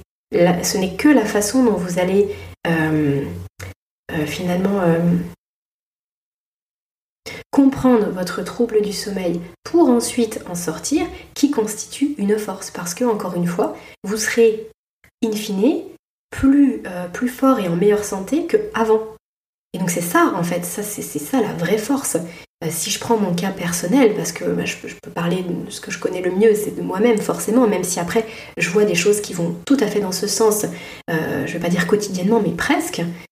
que 0.97 1.09
la 1.09 1.25
façon 1.25 1.65
dont 1.65 1.77
vous 1.77 1.99
allez 1.99 2.29
euh, 2.67 3.25
finalement 4.27 4.81
euh, 4.81 4.99
comprendre 7.51 8.11
votre 8.11 8.43
trouble 8.43 8.83
du 8.83 8.93
sommeil 8.93 9.41
pour 9.65 9.89
ensuite 9.89 10.43
en 10.49 10.55
sortir 10.55 11.07
qui 11.35 11.51
constitue 11.51 12.15
une 12.19 12.39
force. 12.39 12.71
Parce 12.71 12.95
que 12.95 13.05
encore 13.05 13.35
une 13.35 13.47
fois 13.47 13.77
vous 14.05 14.17
serez 14.17 14.69
in 15.25 15.33
fine 15.33 15.83
plus, 16.31 16.83
euh, 16.87 17.09
plus 17.09 17.29
fort 17.29 17.59
et 17.59 17.69
en 17.69 17.77
meilleure 17.77 18.05
santé 18.05 18.47
que 18.47 18.57
avant 18.75 19.01
et 19.73 19.79
donc 19.79 19.91
c'est 19.91 20.01
ça 20.01 20.33
en 20.35 20.43
fait. 20.43 20.65
Ça 20.65 20.83
c'est 20.83 21.03
ça 21.03 21.41
la 21.41 21.53
vraie 21.53 21.79
force. 21.79 22.17
Si 22.69 22.91
je 22.91 23.01
prends 23.01 23.17
mon 23.17 23.35
cas 23.35 23.53
personnel 23.53 24.15
parce 24.15 24.33
que 24.33 24.45
bah, 24.45 24.67
je, 24.67 24.77
peux 25.03 25.11
parler 25.11 25.43
de 25.43 25.71
ce 25.71 25.81
que 25.81 25.91
je 25.91 25.99
connais 25.99 26.21
le 26.21 26.31
mieux 26.31 26.55
c'est 26.55 26.77
de 26.77 26.83
moi-même 26.83 27.19
forcément 27.19 27.67
même 27.67 27.85
si 27.85 28.01
après 28.01 28.27
je 28.59 28.69
vois 28.69 28.85
des 28.85 28.95
choses 28.95 29.23
qui 29.23 29.33
vont 29.33 29.57
tout 29.65 29.79
à 29.81 29.87
fait 29.87 30.01
dans 30.01 30.13
ce 30.13 30.27
sens. 30.27 30.67
Je 31.09 31.53
vais 31.53 31.59
pas 31.59 31.69
dire 31.69 31.87
quotidiennement 31.87 32.41
mais 32.41 32.53
presque. 32.53 33.01
euh, 33.01 33.30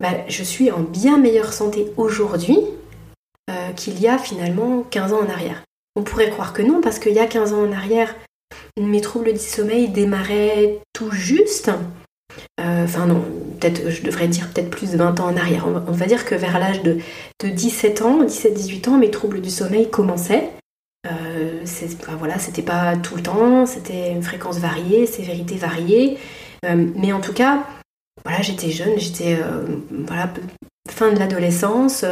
bah, 0.00 0.24
je 0.28 0.42
suis 0.42 0.70
en 0.70 0.80
bien 0.80 1.18
meilleure 1.18 1.52
santé 1.52 1.92
aujourd'hui 1.96 2.58
euh, 3.50 3.72
qu'il 3.72 4.00
y 4.00 4.08
a 4.08 4.18
finalement 4.18 4.82
15 4.90 5.12
ans 5.12 5.20
en 5.20 5.28
arrière. 5.28 5.62
On 5.94 6.02
pourrait 6.02 6.30
croire 6.30 6.52
que 6.52 6.62
non, 6.62 6.80
parce 6.80 6.98
qu'il 6.98 7.12
y 7.12 7.18
a 7.18 7.26
15 7.26 7.52
ans 7.52 7.62
en 7.62 7.72
arrière, 7.72 8.14
mes 8.78 9.00
troubles 9.00 9.32
du 9.32 9.38
sommeil 9.38 9.88
démarraient 9.88 10.78
tout 10.94 11.10
juste. 11.10 11.70
Euh, 12.60 12.84
enfin 12.84 13.06
non, 13.06 13.22
peut-être, 13.58 13.90
je 13.90 14.02
devrais 14.02 14.28
dire 14.28 14.48
peut-être 14.48 14.70
plus 14.70 14.92
de 14.92 14.96
20 14.96 15.20
ans 15.20 15.26
en 15.26 15.36
arrière. 15.36 15.66
On 15.66 15.92
va, 15.92 16.06
dire 16.06 16.24
que 16.24 16.34
vers 16.34 16.58
l'âge 16.58 16.82
de, 16.82 17.00
17 17.42 18.02
ans, 18.02 18.24
17-18 18.24 18.88
ans, 18.88 18.98
mes 18.98 19.10
troubles 19.10 19.40
du 19.40 19.50
sommeil 19.50 19.90
commençaient. 19.90 20.50
voilà, 22.18 22.38
c'était 22.38 22.62
pas 22.62 22.96
tout 22.96 23.16
le 23.16 23.22
temps, 23.22 23.66
c'était 23.66 24.12
une 24.12 24.22
fréquence 24.22 24.58
variée, 24.58 25.06
sévérité 25.06 25.56
variée. 25.56 26.18
mais 26.64 27.12
en 27.12 27.20
tout 27.20 27.32
cas, 27.32 27.64
voilà, 28.24 28.42
j'étais 28.42 28.70
jeune, 28.70 28.98
j'étais 28.98 29.38
voilà, 30.06 30.32
fin 30.88 31.12
de 31.12 31.18
l'adolescence, 31.18 32.04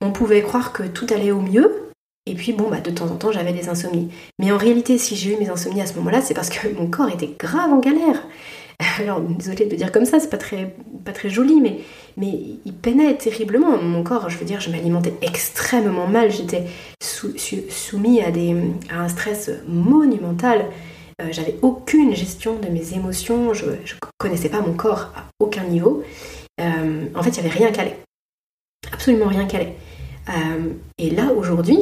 on 0.00 0.12
pouvait 0.12 0.42
croire 0.42 0.72
que 0.72 0.82
tout 0.82 1.06
allait 1.10 1.30
au 1.30 1.40
mieux, 1.40 1.90
et 2.26 2.34
puis 2.34 2.52
bon, 2.52 2.68
bah, 2.68 2.80
de 2.80 2.90
temps 2.90 3.06
en 3.06 3.16
temps, 3.16 3.32
j'avais 3.32 3.52
des 3.52 3.68
insomnies. 3.68 4.10
Mais 4.38 4.52
en 4.52 4.56
réalité, 4.56 4.98
si 4.98 5.16
j'ai 5.16 5.34
eu 5.34 5.36
mes 5.38 5.48
insomnies 5.48 5.80
à 5.80 5.86
ce 5.86 5.94
moment-là, 5.94 6.20
c'est 6.20 6.34
parce 6.34 6.50
que 6.50 6.68
mon 6.68 6.86
corps 6.86 7.08
était 7.08 7.34
grave 7.38 7.72
en 7.72 7.78
galère. 7.78 8.22
Alors, 8.98 9.20
désolée 9.20 9.66
de 9.66 9.70
le 9.70 9.76
dire 9.76 9.90
comme 9.90 10.04
ça, 10.04 10.20
c'est 10.20 10.30
pas 10.30 10.38
très, 10.38 10.74
pas 11.04 11.12
très 11.12 11.30
joli, 11.30 11.60
mais, 11.60 11.80
il 12.64 12.74
peinait 12.74 13.16
terriblement. 13.16 13.78
Mon 13.78 14.02
corps, 14.02 14.28
je 14.28 14.36
veux 14.36 14.44
dire, 14.44 14.60
je 14.60 14.70
m'alimentais 14.70 15.14
extrêmement 15.22 16.06
mal. 16.06 16.30
J'étais 16.30 16.66
soumis 17.00 18.20
à 18.20 18.30
un 19.00 19.08
stress 19.08 19.50
monumental. 19.66 20.66
Euh, 21.20 21.28
j'avais 21.32 21.56
aucune 21.62 22.14
gestion 22.14 22.58
de 22.58 22.68
mes 22.68 22.94
émotions. 22.94 23.52
Je, 23.54 23.66
je 23.84 23.94
connaissais 24.18 24.48
pas 24.48 24.60
mon 24.60 24.72
corps 24.72 25.12
à 25.14 25.24
aucun 25.38 25.64
niveau. 25.64 26.02
Euh, 26.60 27.06
en 27.14 27.22
fait, 27.22 27.30
il 27.30 27.42
n'y 27.42 27.48
avait 27.48 27.58
rien 27.58 27.70
calé. 27.70 27.94
Absolument 28.92 29.28
rien 29.28 29.46
calé. 29.46 29.74
Euh, 30.28 30.72
et 30.98 31.10
là, 31.10 31.32
aujourd'hui, 31.36 31.78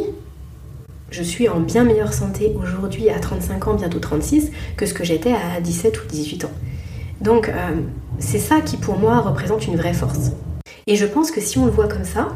je 1.10 1.22
suis 1.22 1.48
en 1.48 1.60
bien 1.60 1.84
meilleure 1.84 2.12
santé 2.12 2.54
aujourd'hui 2.60 3.10
à 3.10 3.18
35 3.18 3.68
ans, 3.68 3.74
bientôt 3.74 3.98
36, 3.98 4.50
que 4.76 4.86
ce 4.86 4.94
que 4.94 5.04
j'étais 5.04 5.32
à 5.32 5.60
17 5.60 6.04
ou 6.04 6.06
18 6.06 6.44
ans. 6.44 6.52
Donc 7.20 7.48
euh, 7.48 7.80
c'est 8.18 8.38
ça 8.38 8.60
qui 8.60 8.76
pour 8.76 8.98
moi 8.98 9.20
représente 9.20 9.66
une 9.66 9.76
vraie 9.76 9.94
force. 9.94 10.30
Et 10.86 10.96
je 10.96 11.06
pense 11.06 11.30
que 11.30 11.40
si 11.40 11.58
on 11.58 11.66
le 11.66 11.72
voit 11.72 11.88
comme 11.88 12.04
ça, 12.04 12.28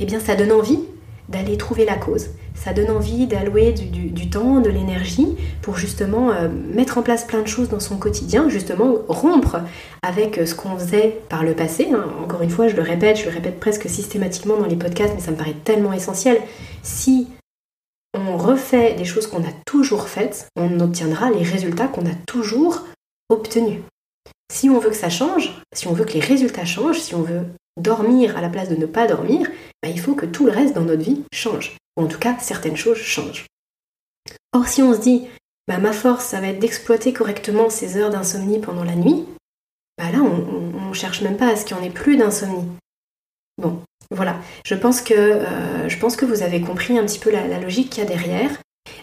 eh 0.00 0.06
bien 0.06 0.20
ça 0.20 0.34
donne 0.34 0.52
envie 0.52 0.80
d'aller 1.28 1.56
trouver 1.56 1.84
la 1.84 1.96
cause. 1.96 2.30
Ça 2.56 2.72
donne 2.72 2.90
envie 2.90 3.26
d'allouer 3.26 3.72
du, 3.72 4.30
temps, 4.30 4.60
de 4.60 4.70
l'énergie 4.70 5.36
pour 5.62 5.76
justement 5.76 6.32
euh, 6.32 6.48
mettre 6.48 6.98
en 6.98 7.02
place 7.02 7.24
plein 7.24 7.42
de 7.42 7.46
choses 7.46 7.68
dans 7.68 7.80
son 7.80 7.96
quotidien, 7.96 8.48
justement 8.48 8.96
rompre 9.08 9.60
avec 10.02 10.40
ce 10.44 10.54
qu'on 10.54 10.76
faisait 10.76 11.20
par 11.28 11.44
le 11.44 11.54
passé. 11.54 11.88
Hein. 11.92 12.06
Encore 12.22 12.42
une 12.42 12.50
fois, 12.50 12.66
je 12.68 12.74
le 12.74 12.82
répète, 12.82 13.18
je 13.18 13.24
le 13.26 13.30
répète 13.30 13.60
presque 13.60 13.88
systématiquement 13.88 14.56
dans 14.56 14.66
les 14.66 14.76
podcasts, 14.76 15.14
mais 15.14 15.20
ça 15.20 15.30
me 15.30 15.36
paraît 15.36 15.54
tellement 15.64 15.92
essentiel. 15.92 16.38
Si 16.82 17.28
on 18.16 18.36
refait 18.36 18.94
des 18.94 19.04
choses 19.04 19.26
qu'on 19.26 19.42
a 19.42 19.52
toujours 19.66 20.08
faites, 20.08 20.48
on 20.56 20.80
obtiendra 20.80 21.30
les 21.30 21.42
résultats 21.42 21.88
qu'on 21.88 22.06
a 22.06 22.14
toujours 22.26 22.84
obtenus. 23.28 23.80
Si 24.52 24.70
on 24.70 24.78
veut 24.78 24.90
que 24.90 24.96
ça 24.96 25.10
change, 25.10 25.60
si 25.74 25.88
on 25.88 25.92
veut 25.92 26.04
que 26.04 26.14
les 26.14 26.20
résultats 26.20 26.64
changent, 26.64 27.00
si 27.00 27.14
on 27.14 27.22
veut 27.22 27.42
dormir 27.80 28.36
à 28.36 28.40
la 28.40 28.48
place 28.48 28.68
de 28.68 28.76
ne 28.76 28.86
pas 28.86 29.06
dormir, 29.06 29.48
bah, 29.82 29.88
il 29.88 30.00
faut 30.00 30.14
que 30.14 30.26
tout 30.26 30.46
le 30.46 30.52
reste 30.52 30.74
dans 30.74 30.84
notre 30.84 31.02
vie 31.02 31.22
change. 31.32 31.76
En 31.96 32.06
tout 32.06 32.18
cas, 32.18 32.36
certaines 32.40 32.76
choses 32.76 32.98
changent. 32.98 33.46
Or, 34.52 34.68
si 34.68 34.82
on 34.82 34.94
se 34.94 35.00
dit, 35.00 35.26
bah, 35.68 35.78
ma 35.78 35.92
force, 35.92 36.24
ça 36.24 36.40
va 36.40 36.48
être 36.48 36.58
d'exploiter 36.58 37.12
correctement 37.12 37.70
ces 37.70 37.96
heures 37.96 38.10
d'insomnie 38.10 38.60
pendant 38.60 38.84
la 38.84 38.94
nuit, 38.94 39.24
bah 39.98 40.10
là, 40.12 40.18
on 40.20 40.88
ne 40.88 40.94
cherche 40.94 41.22
même 41.22 41.36
pas 41.36 41.48
à 41.48 41.56
ce 41.56 41.64
qu'il 41.64 41.76
n'y 41.76 41.82
en 41.82 41.86
ait 41.86 41.90
plus 41.90 42.16
d'insomnie. 42.16 42.68
Bon, 43.58 43.80
voilà. 44.10 44.38
Je 44.66 44.74
pense 44.74 45.00
que, 45.00 45.14
euh, 45.14 45.88
je 45.88 45.98
pense 45.98 46.16
que 46.16 46.26
vous 46.26 46.42
avez 46.42 46.60
compris 46.60 46.98
un 46.98 47.04
petit 47.04 47.18
peu 47.18 47.30
la, 47.30 47.58
logique 47.58 47.90
qu'il 47.90 48.04
y 48.04 48.06
a 48.06 48.08
derrière. 48.08 48.50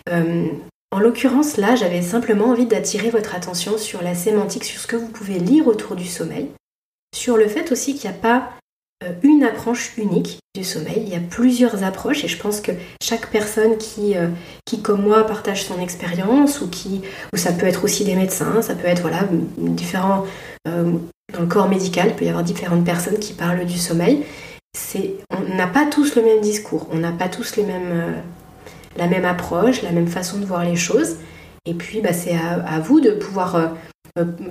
Euh, 0.09 0.47
en 0.91 0.99
l'occurrence, 0.99 1.57
là, 1.57 1.75
j'avais 1.75 2.03
simplement 2.03 2.45
envie 2.45 2.67
d'attirer 2.67 3.09
votre 3.09 3.33
attention 3.33 3.77
sur 3.77 4.03
la 4.03 4.13
sémantique, 4.13 4.63
sur 4.63 4.79
ce 4.79 4.87
que 4.87 4.95
vous 4.95 5.07
pouvez 5.07 5.39
lire 5.39 5.67
autour 5.67 5.95
du 5.95 6.05
sommeil, 6.05 6.51
sur 7.15 7.35
le 7.35 7.47
fait 7.47 7.71
aussi 7.71 7.95
qu'il 7.95 8.09
n'y 8.09 8.15
a 8.15 8.19
pas 8.19 8.53
une 9.21 9.43
approche 9.43 9.97
unique 9.97 10.39
du 10.55 10.63
sommeil. 10.63 11.03
Il 11.05 11.09
y 11.09 11.15
a 11.15 11.19
plusieurs 11.19 11.83
approches 11.83 12.23
et 12.23 12.27
je 12.27 12.37
pense 12.37 12.61
que 12.61 12.71
chaque 13.01 13.29
personne 13.29 13.77
qui, 13.77 14.15
qui 14.65 14.81
comme 14.81 15.01
moi, 15.01 15.25
partage 15.25 15.65
son 15.65 15.79
expérience 15.81 16.61
ou 16.61 16.69
qui, 16.69 17.01
ou 17.33 17.37
ça 17.37 17.51
peut 17.51 17.65
être 17.65 17.83
aussi 17.83 18.05
des 18.05 18.15
médecins, 18.15 18.61
ça 18.61 18.75
peut 18.75 18.87
être 18.87 19.01
voilà 19.01 19.27
différents 19.57 20.25
dans 20.65 21.39
le 21.39 21.47
corps 21.47 21.69
médical, 21.69 22.09
il 22.09 22.15
peut 22.15 22.25
y 22.25 22.29
avoir 22.29 22.43
différentes 22.43 22.85
personnes 22.85 23.17
qui 23.17 23.33
parlent 23.33 23.65
du 23.65 23.77
sommeil 23.77 24.23
on 25.29 25.55
n'a 25.55 25.67
pas 25.67 25.85
tous 25.85 26.15
le 26.15 26.23
même 26.23 26.41
discours, 26.41 26.87
on 26.91 26.97
n'a 26.97 27.11
pas 27.11 27.29
tous 27.29 27.55
les 27.55 27.63
mêmes, 27.63 27.91
euh, 27.91 28.11
la 28.97 29.07
même 29.07 29.25
approche, 29.25 29.81
la 29.81 29.91
même 29.91 30.07
façon 30.07 30.39
de 30.39 30.45
voir 30.45 30.63
les 30.63 30.75
choses. 30.75 31.17
Et 31.65 31.73
puis, 31.73 32.01
bah, 32.01 32.13
c'est 32.13 32.35
à, 32.35 32.79
vous 32.79 32.99
de 32.99 33.11
pouvoir 33.11 33.55
euh, 33.55 33.67
euh, 33.67 33.92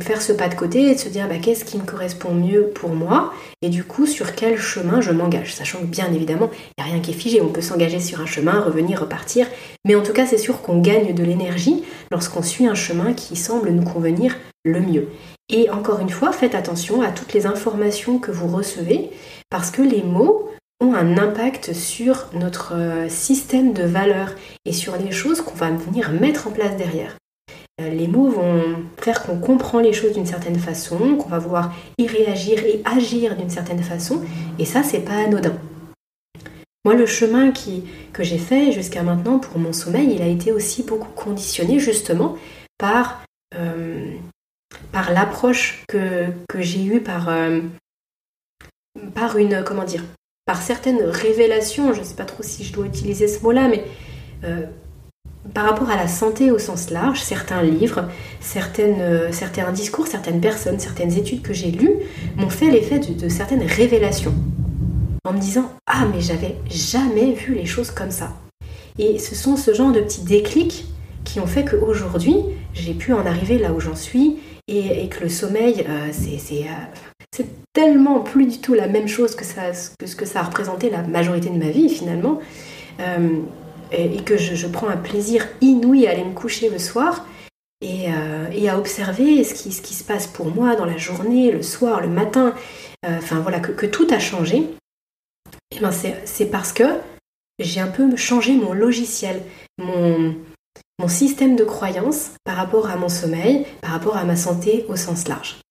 faire 0.01 0.21
ce 0.21 0.33
pas 0.33 0.49
de 0.49 0.57
côté 0.57 0.91
et 0.91 0.95
de 0.95 0.99
se 0.99 1.09
dire 1.09 1.29
bah, 1.29 1.39
qu'est-ce 1.41 1.65
qui 1.65 1.79
me 1.79 1.85
correspond 1.85 2.35
mieux 2.35 2.73
pour 2.75 2.91
moi 2.91 3.33
et 3.63 3.69
du 3.69 3.85
coup 3.85 4.07
sur 4.07 4.35
quel 4.35 4.59
chemin 4.59 5.01
je 5.01 5.13
m'engage. 5.13 5.55
Sachant 5.55 5.79
que 5.79 5.85
bien 5.87 6.13
évidemment, 6.13 6.51
il 6.53 6.83
n'y 6.83 6.91
a 6.91 6.93
rien 6.93 7.01
qui 7.01 7.13
est 7.13 7.15
figé. 7.15 7.41
On 7.41 7.49
peut 7.49 7.61
s'engager 7.61 8.01
sur 8.01 8.21
un 8.21 8.27
chemin, 8.27 8.61
revenir, 8.61 9.01
repartir. 9.01 9.47
Mais 9.85 9.95
en 9.95 10.03
tout 10.03 10.13
cas, 10.13 10.27
c'est 10.27 10.39
sûr 10.39 10.63
qu'on 10.63 10.81
gagne 10.81 11.15
de 11.15 11.23
l'énergie 11.23 11.85
lorsqu'on 12.11 12.43
suit 12.43 12.67
un 12.67 12.75
chemin 12.75 13.13
qui 13.13 13.37
semble 13.37 13.71
nous 13.71 13.85
convenir 13.85 14.37
le 14.65 14.81
mieux. 14.81 15.09
Et 15.49 15.71
encore 15.71 16.01
une 16.01 16.11
fois, 16.11 16.33
faites 16.33 16.55
attention 16.55 17.03
à 17.03 17.13
toutes 17.13 17.33
les 17.33 17.47
informations 17.47 18.19
que 18.19 18.33
vous 18.33 18.49
recevez 18.49 19.11
parce 19.49 19.71
que 19.71 19.83
les 19.83 20.03
mots 20.03 20.49
ont 20.81 20.95
un 20.95 21.17
impact 21.19 21.73
sur 21.73 22.27
notre 22.33 22.75
euh, 22.75 23.09
système 23.09 23.73
de 23.73 23.85
valeurs 23.85 24.35
et 24.65 24.73
sur 24.73 24.97
les 24.97 25.13
choses 25.13 25.41
qu'on 25.41 25.55
va 25.55 25.71
venir 25.71 26.11
mettre 26.11 26.49
en 26.49 26.51
place 26.51 26.77
derrière. 26.77 27.17
Euh, 27.81 27.89
les 27.89 28.07
mots 28.07 28.29
vont 28.29 28.85
faire 28.99 29.23
qu'on 29.23 29.39
comprend 29.39 29.81
les 29.81 29.93
choses 29.93 30.13
d'une 30.13 30.27
certaine 30.27 30.59
façon, 30.59 31.17
qu'on 31.17 31.29
va 31.29 31.39
vouloir 31.39 31.75
y 31.99 32.07
réagir 32.07 32.59
et 32.65 32.83
agir 32.85 33.37
d'une 33.37 33.51
certaine 33.51 33.83
façon, 33.83 34.23
et 34.59 34.65
ça, 34.65 34.83
c'est 34.83 35.01
pas 35.01 35.25
anodin. 35.25 35.57
Moi, 36.85 36.95
le 36.95 37.07
chemin 37.07 37.53
qui, 37.53 37.85
que 38.13 38.23
j'ai 38.23 38.39
fait 38.39 38.73
jusqu'à 38.73 39.03
maintenant 39.03 39.39
pour 39.39 39.59
mon 39.59 39.73
sommeil, 39.73 40.13
il 40.15 40.23
a 40.23 40.27
été 40.27 40.53
aussi 40.53 40.83
beaucoup 40.83 41.13
conditionné 41.13 41.79
justement 41.79 42.37
par, 42.77 43.25
euh, 43.55 44.13
par 44.91 45.13
l'approche 45.13 45.85
que, 45.89 46.27
que 46.49 46.61
j'ai 46.61 46.85
eue 46.85 47.01
par, 47.01 47.31
par 49.15 49.39
une, 49.39 49.63
comment 49.65 49.85
dire, 49.85 50.03
par 50.45 50.61
certaines 50.61 51.03
révélations, 51.03 51.93
je 51.93 52.01
ne 52.01 52.05
sais 52.05 52.17
pas 52.17 52.25
trop 52.25 52.43
si 52.43 52.65
je 52.65 52.73
dois 52.73 52.87
utiliser 52.87 53.29
ce 53.29 53.43
mot-là, 53.43 53.69
mais 53.69 53.85
euh, 54.45 54.67
par 55.55 55.65
rapport 55.65 55.91
à 55.91 55.97
la 55.97 56.09
santé 56.09 56.51
au 56.51 56.59
sens 56.59 56.91
large, 56.91 57.21
certains 57.21 57.63
livres, 57.63 58.09
euh, 58.57 59.29
certains 59.33 59.73
discours, 59.73 60.07
certaines 60.07 60.41
personnes, 60.41 60.79
certaines 60.79 61.17
études 61.17 61.43
que 61.43 61.53
j'ai 61.53 61.71
lues 61.71 61.97
m'ont 62.37 62.51
fait 62.51 62.71
l'effet 62.71 62.99
de, 62.99 63.29
certaines 63.29 63.63
révélations. 63.63 64.35
En 65.25 65.33
me 65.33 65.39
disant 65.39 65.71
Ah, 65.87 66.07
mais 66.13 66.21
j'avais 66.21 66.57
jamais 66.71 67.33
vu 67.33 67.55
les 67.55 67.67
choses 67.67 67.91
comme 67.91 68.11
ça. 68.11 68.33
Et 68.99 69.19
ce 69.19 69.35
sont 69.35 69.57
ce 69.57 69.75
genre 69.75 69.93
de 69.93 70.01
petits 70.01 70.23
déclics 70.23 70.87
qui 71.25 71.41
ont 71.41 71.47
fait 71.47 71.65
qu'aujourd'hui, 71.65 72.37
j'ai 72.75 72.95
pu 72.95 73.13
en 73.13 73.25
arriver 73.25 73.59
là 73.59 73.73
où 73.73 73.81
j'en 73.81 73.97
suis 73.97 74.39
et, 74.69 75.09
que 75.09 75.25
le 75.25 75.29
sommeil, 75.29 75.85
euh, 75.89 76.09
c'est 76.13 76.39
c'est 77.35 77.47
tellement 77.73 78.21
plus 78.21 78.47
du 78.47 78.59
tout 78.59 78.75
la 78.75 78.87
même 78.87 79.09
chose 79.09 79.35
que, 79.35 79.45
ça, 79.45 79.71
que 79.99 80.07
ce 80.07 80.15
que 80.15 80.27
ça 80.27 80.41
a 80.41 80.43
représenté 80.43 80.91
la 80.91 81.03
majorité 81.03 81.49
de 81.49 81.59
ma 81.59 81.71
vie 81.71 81.89
finalement, 81.89 82.41
euh, 83.01 83.41
et, 83.93 84.23
que 84.23 84.37
je, 84.37 84.67
prends 84.67 84.89
un 84.89 84.97
plaisir 84.97 85.47
inouï 85.61 86.07
à 86.07 86.11
aller 86.11 86.25
me 86.25 86.35
coucher 86.35 86.69
le 86.69 86.79
soir 86.79 87.27
et, 87.81 88.07
euh, 88.09 88.71
à 88.71 88.79
observer 88.79 89.45
ce 89.45 89.55
qui, 89.55 89.73
se 89.73 90.05
passe 90.05 90.27
pour 90.27 90.47
moi 90.47 90.77
dans 90.77 90.85
la 90.85 90.97
journée, 90.97 91.51
le 91.51 91.63
soir, 91.63 92.01
le 92.01 92.09
matin, 92.09 92.55
euh, 93.05 93.19
enfin 93.19 93.41
voilà, 93.41 93.61
que, 93.61 93.87
tout 93.87 94.07
a 94.11 94.19
changé. 94.19 94.57
Et 95.71 95.77
eh 95.77 95.81
ben 95.81 95.91
c'est 95.91 96.47
parce 96.47 96.73
que 96.73 96.85
j'ai 97.59 97.81
un 97.81 97.89
peu 97.89 98.15
changé 98.17 98.53
mon 98.55 98.73
logiciel, 98.73 99.43
mon, 99.79 100.35
mon 100.99 101.09
système 101.09 101.57
de 101.57 101.65
croyance 101.65 102.33
par 102.45 102.57
rapport 102.57 102.89
à 102.89 102.97
mon 102.97 103.09
sommeil, 103.09 103.67
par 103.81 103.93
rapport 103.93 104.17
à 104.17 104.25
ma 104.25 104.37
santé 104.37 104.85
au 104.89 104.97
sens 104.97 105.29
large. 105.29 105.63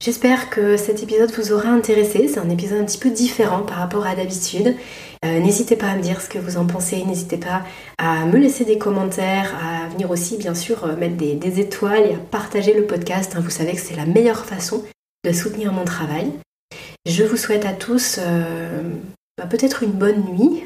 J'espère 0.00 0.48
que 0.48 0.76
cet 0.76 1.02
épisode 1.02 1.32
vous 1.32 1.52
aura 1.52 1.70
intéressé. 1.70 2.28
C'est 2.28 2.38
un 2.38 2.48
épisode 2.50 2.80
un 2.80 2.84
petit 2.84 2.98
peu 2.98 3.10
différent 3.10 3.62
par 3.62 3.78
rapport 3.78 4.06
à 4.06 4.14
d'habitude. 4.14 4.76
Euh, 5.24 5.40
n'hésitez 5.40 5.76
pas 5.76 5.88
à 5.88 5.96
me 5.96 6.02
dire 6.02 6.20
ce 6.20 6.28
que 6.28 6.38
vous 6.38 6.56
en 6.56 6.66
pensez. 6.66 7.04
N'hésitez 7.04 7.38
pas 7.38 7.62
à 7.98 8.24
me 8.26 8.38
laisser 8.38 8.64
des 8.64 8.78
commentaires, 8.78 9.54
à 9.56 9.88
venir 9.88 10.10
aussi 10.10 10.36
bien 10.36 10.54
sûr 10.54 10.84
euh, 10.84 10.96
mettre 10.96 11.16
des, 11.16 11.60
étoiles 11.60 12.06
et 12.06 12.14
à 12.14 12.18
partager 12.18 12.74
le 12.74 12.84
podcast. 12.84 13.34
Hein. 13.36 13.40
Vous 13.40 13.50
savez 13.50 13.72
que 13.72 13.80
c'est 13.80 13.96
la 13.96 14.06
meilleure 14.06 14.44
façon 14.44 14.84
de 15.24 15.32
soutenir 15.32 15.72
mon 15.72 15.84
travail. 15.84 16.32
Je 17.06 17.24
vous 17.24 17.36
souhaite 17.36 17.64
à 17.64 17.72
tous 17.72 18.18
euh, 18.20 18.82
bah, 19.38 19.46
peut-être 19.46 19.82
une 19.82 19.92
bonne 19.92 20.22
nuit. 20.24 20.62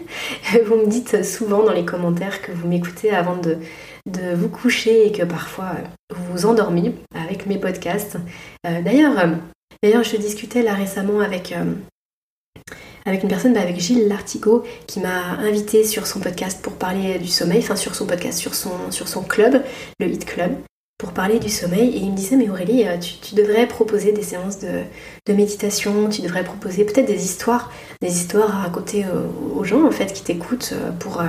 Vous 0.67 0.77
me 0.77 0.87
dites 0.87 1.25
souvent 1.25 1.62
dans 1.62 1.73
les 1.73 1.85
commentaires 1.85 2.43
que 2.43 2.53
vous 2.53 2.69
m'écoutez 2.69 3.11
avant 3.11 3.37
de, 3.37 3.59
vous 4.35 4.49
coucher 4.49 5.07
et 5.07 5.12
que 5.12 5.23
parfois 5.23 5.71
vous 6.15 6.33
vous 6.33 6.47
endormez 6.47 6.95
avec 7.15 7.47
mes 7.47 7.57
podcasts. 7.57 8.19
D'ailleurs, 8.65 9.15
d'ailleurs, 9.83 10.03
je 10.03 10.17
discutais 10.17 10.62
là 10.62 10.75
récemment 10.75 11.21
avec, 11.21 11.55
avec 13.05 13.23
une 13.23 13.29
personne, 13.29 13.53
bah, 13.53 13.61
avec 13.61 13.79
Gilles 13.81 14.09
Lartigot, 14.09 14.65
qui 14.87 15.01
m'a 15.01 15.37
invité 15.38 15.85
sur 15.85 16.07
son 16.07 16.21
podcast 16.21 16.61
pour 16.62 16.75
parler 16.75 17.19
du 17.19 17.29
sommeil, 17.29 17.59
enfin 17.59 17.77
sur 17.77 17.95
son 17.95 18.07
podcast, 18.07 18.38
sur 18.38 18.55
son, 18.55 18.91
sur 18.91 19.09
son 19.09 19.23
club, 19.23 19.62
le 20.01 20.07
Hit 20.07 20.25
Club, 20.25 20.53
pour 20.99 21.12
parler 21.12 21.38
du 21.38 21.49
sommeil. 21.49 21.97
Et 21.97 21.99
il 21.99 22.11
me 22.11 22.17
disait, 22.17 22.37
mais 22.37 22.49
Aurélie, 22.49 22.85
tu, 23.01 23.35
devrais 23.35 23.67
proposer 23.67 24.12
des 24.12 24.23
séances 24.23 24.59
de, 24.59 25.33
méditation, 25.33 26.09
tu 26.09 26.23
devrais 26.23 26.45
proposer 26.45 26.85
peut-être 26.85 27.07
des 27.07 27.25
histoires, 27.25 27.73
des 28.01 28.17
histoires 28.17 28.55
à 28.55 28.62
raconter 28.62 29.05
aux 29.57 29.65
gens 29.65 29.87
en 29.87 29.91
fait 29.91 30.12
qui 30.12 30.23
t'écoutent 30.23 30.75
pour 30.99 31.23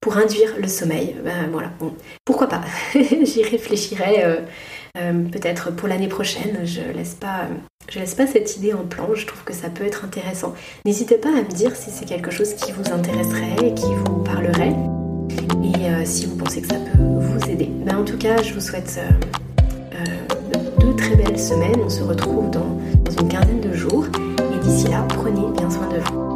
pour 0.00 0.16
induire 0.16 0.54
le 0.58 0.68
sommeil. 0.68 1.14
Ben 1.22 1.48
voilà, 1.52 1.70
bon, 1.78 1.94
pourquoi 2.24 2.48
pas? 2.48 2.62
J'y 2.94 3.42
réfléchirai 3.42 4.24
euh, 4.24 4.40
peut-être 4.94 5.70
pour 5.70 5.88
l'année 5.88 6.08
prochaine. 6.08 6.60
Je 6.64 6.80
laisse 6.94 7.14
pas, 7.14 7.48
laisse 7.94 8.14
pas 8.14 8.26
cette 8.26 8.56
idée 8.56 8.74
en 8.74 8.84
plan. 8.84 9.08
Je 9.14 9.26
trouve 9.26 9.42
que 9.44 9.52
ça 9.52 9.68
peut 9.68 9.84
être 9.84 10.04
intéressant. 10.04 10.54
N'hésitez 10.84 11.16
pas 11.16 11.30
à 11.30 11.42
me 11.42 11.52
dire 11.52 11.76
si 11.76 11.90
c'est 11.90 12.06
quelque 12.06 12.30
chose 12.30 12.54
qui 12.54 12.72
vous 12.72 12.92
intéresserait, 12.92 13.74
qui 13.74 13.94
vous 14.04 14.22
parlerait, 14.22 14.74
et 15.62 16.04
si 16.04 16.26
vous 16.26 16.36
pensez 16.36 16.62
que 16.62 16.68
ça 16.68 16.74
peut 16.74 16.98
vous 16.98 17.50
aider. 17.50 17.70
Ben, 17.84 17.98
en 17.98 18.04
tout 18.04 18.18
cas, 18.18 18.42
je 18.42 18.54
vous 18.54 18.60
souhaite 18.60 19.00
de 20.80 20.92
très 20.96 21.16
belles 21.16 21.38
semaines. 21.38 21.80
On 21.84 21.90
se 21.90 22.02
retrouve 22.02 22.50
dans 22.50 22.78
une 23.20 23.28
quinzaine 23.28 23.60
de 23.60 23.72
jours. 23.72 24.06
Et 24.38 24.58
d'ici 24.64 24.88
là, 24.88 25.06
prenez 25.08 25.46
bien 25.56 25.70
soin 25.70 25.88
de 25.88 25.98
vous. 25.98 26.29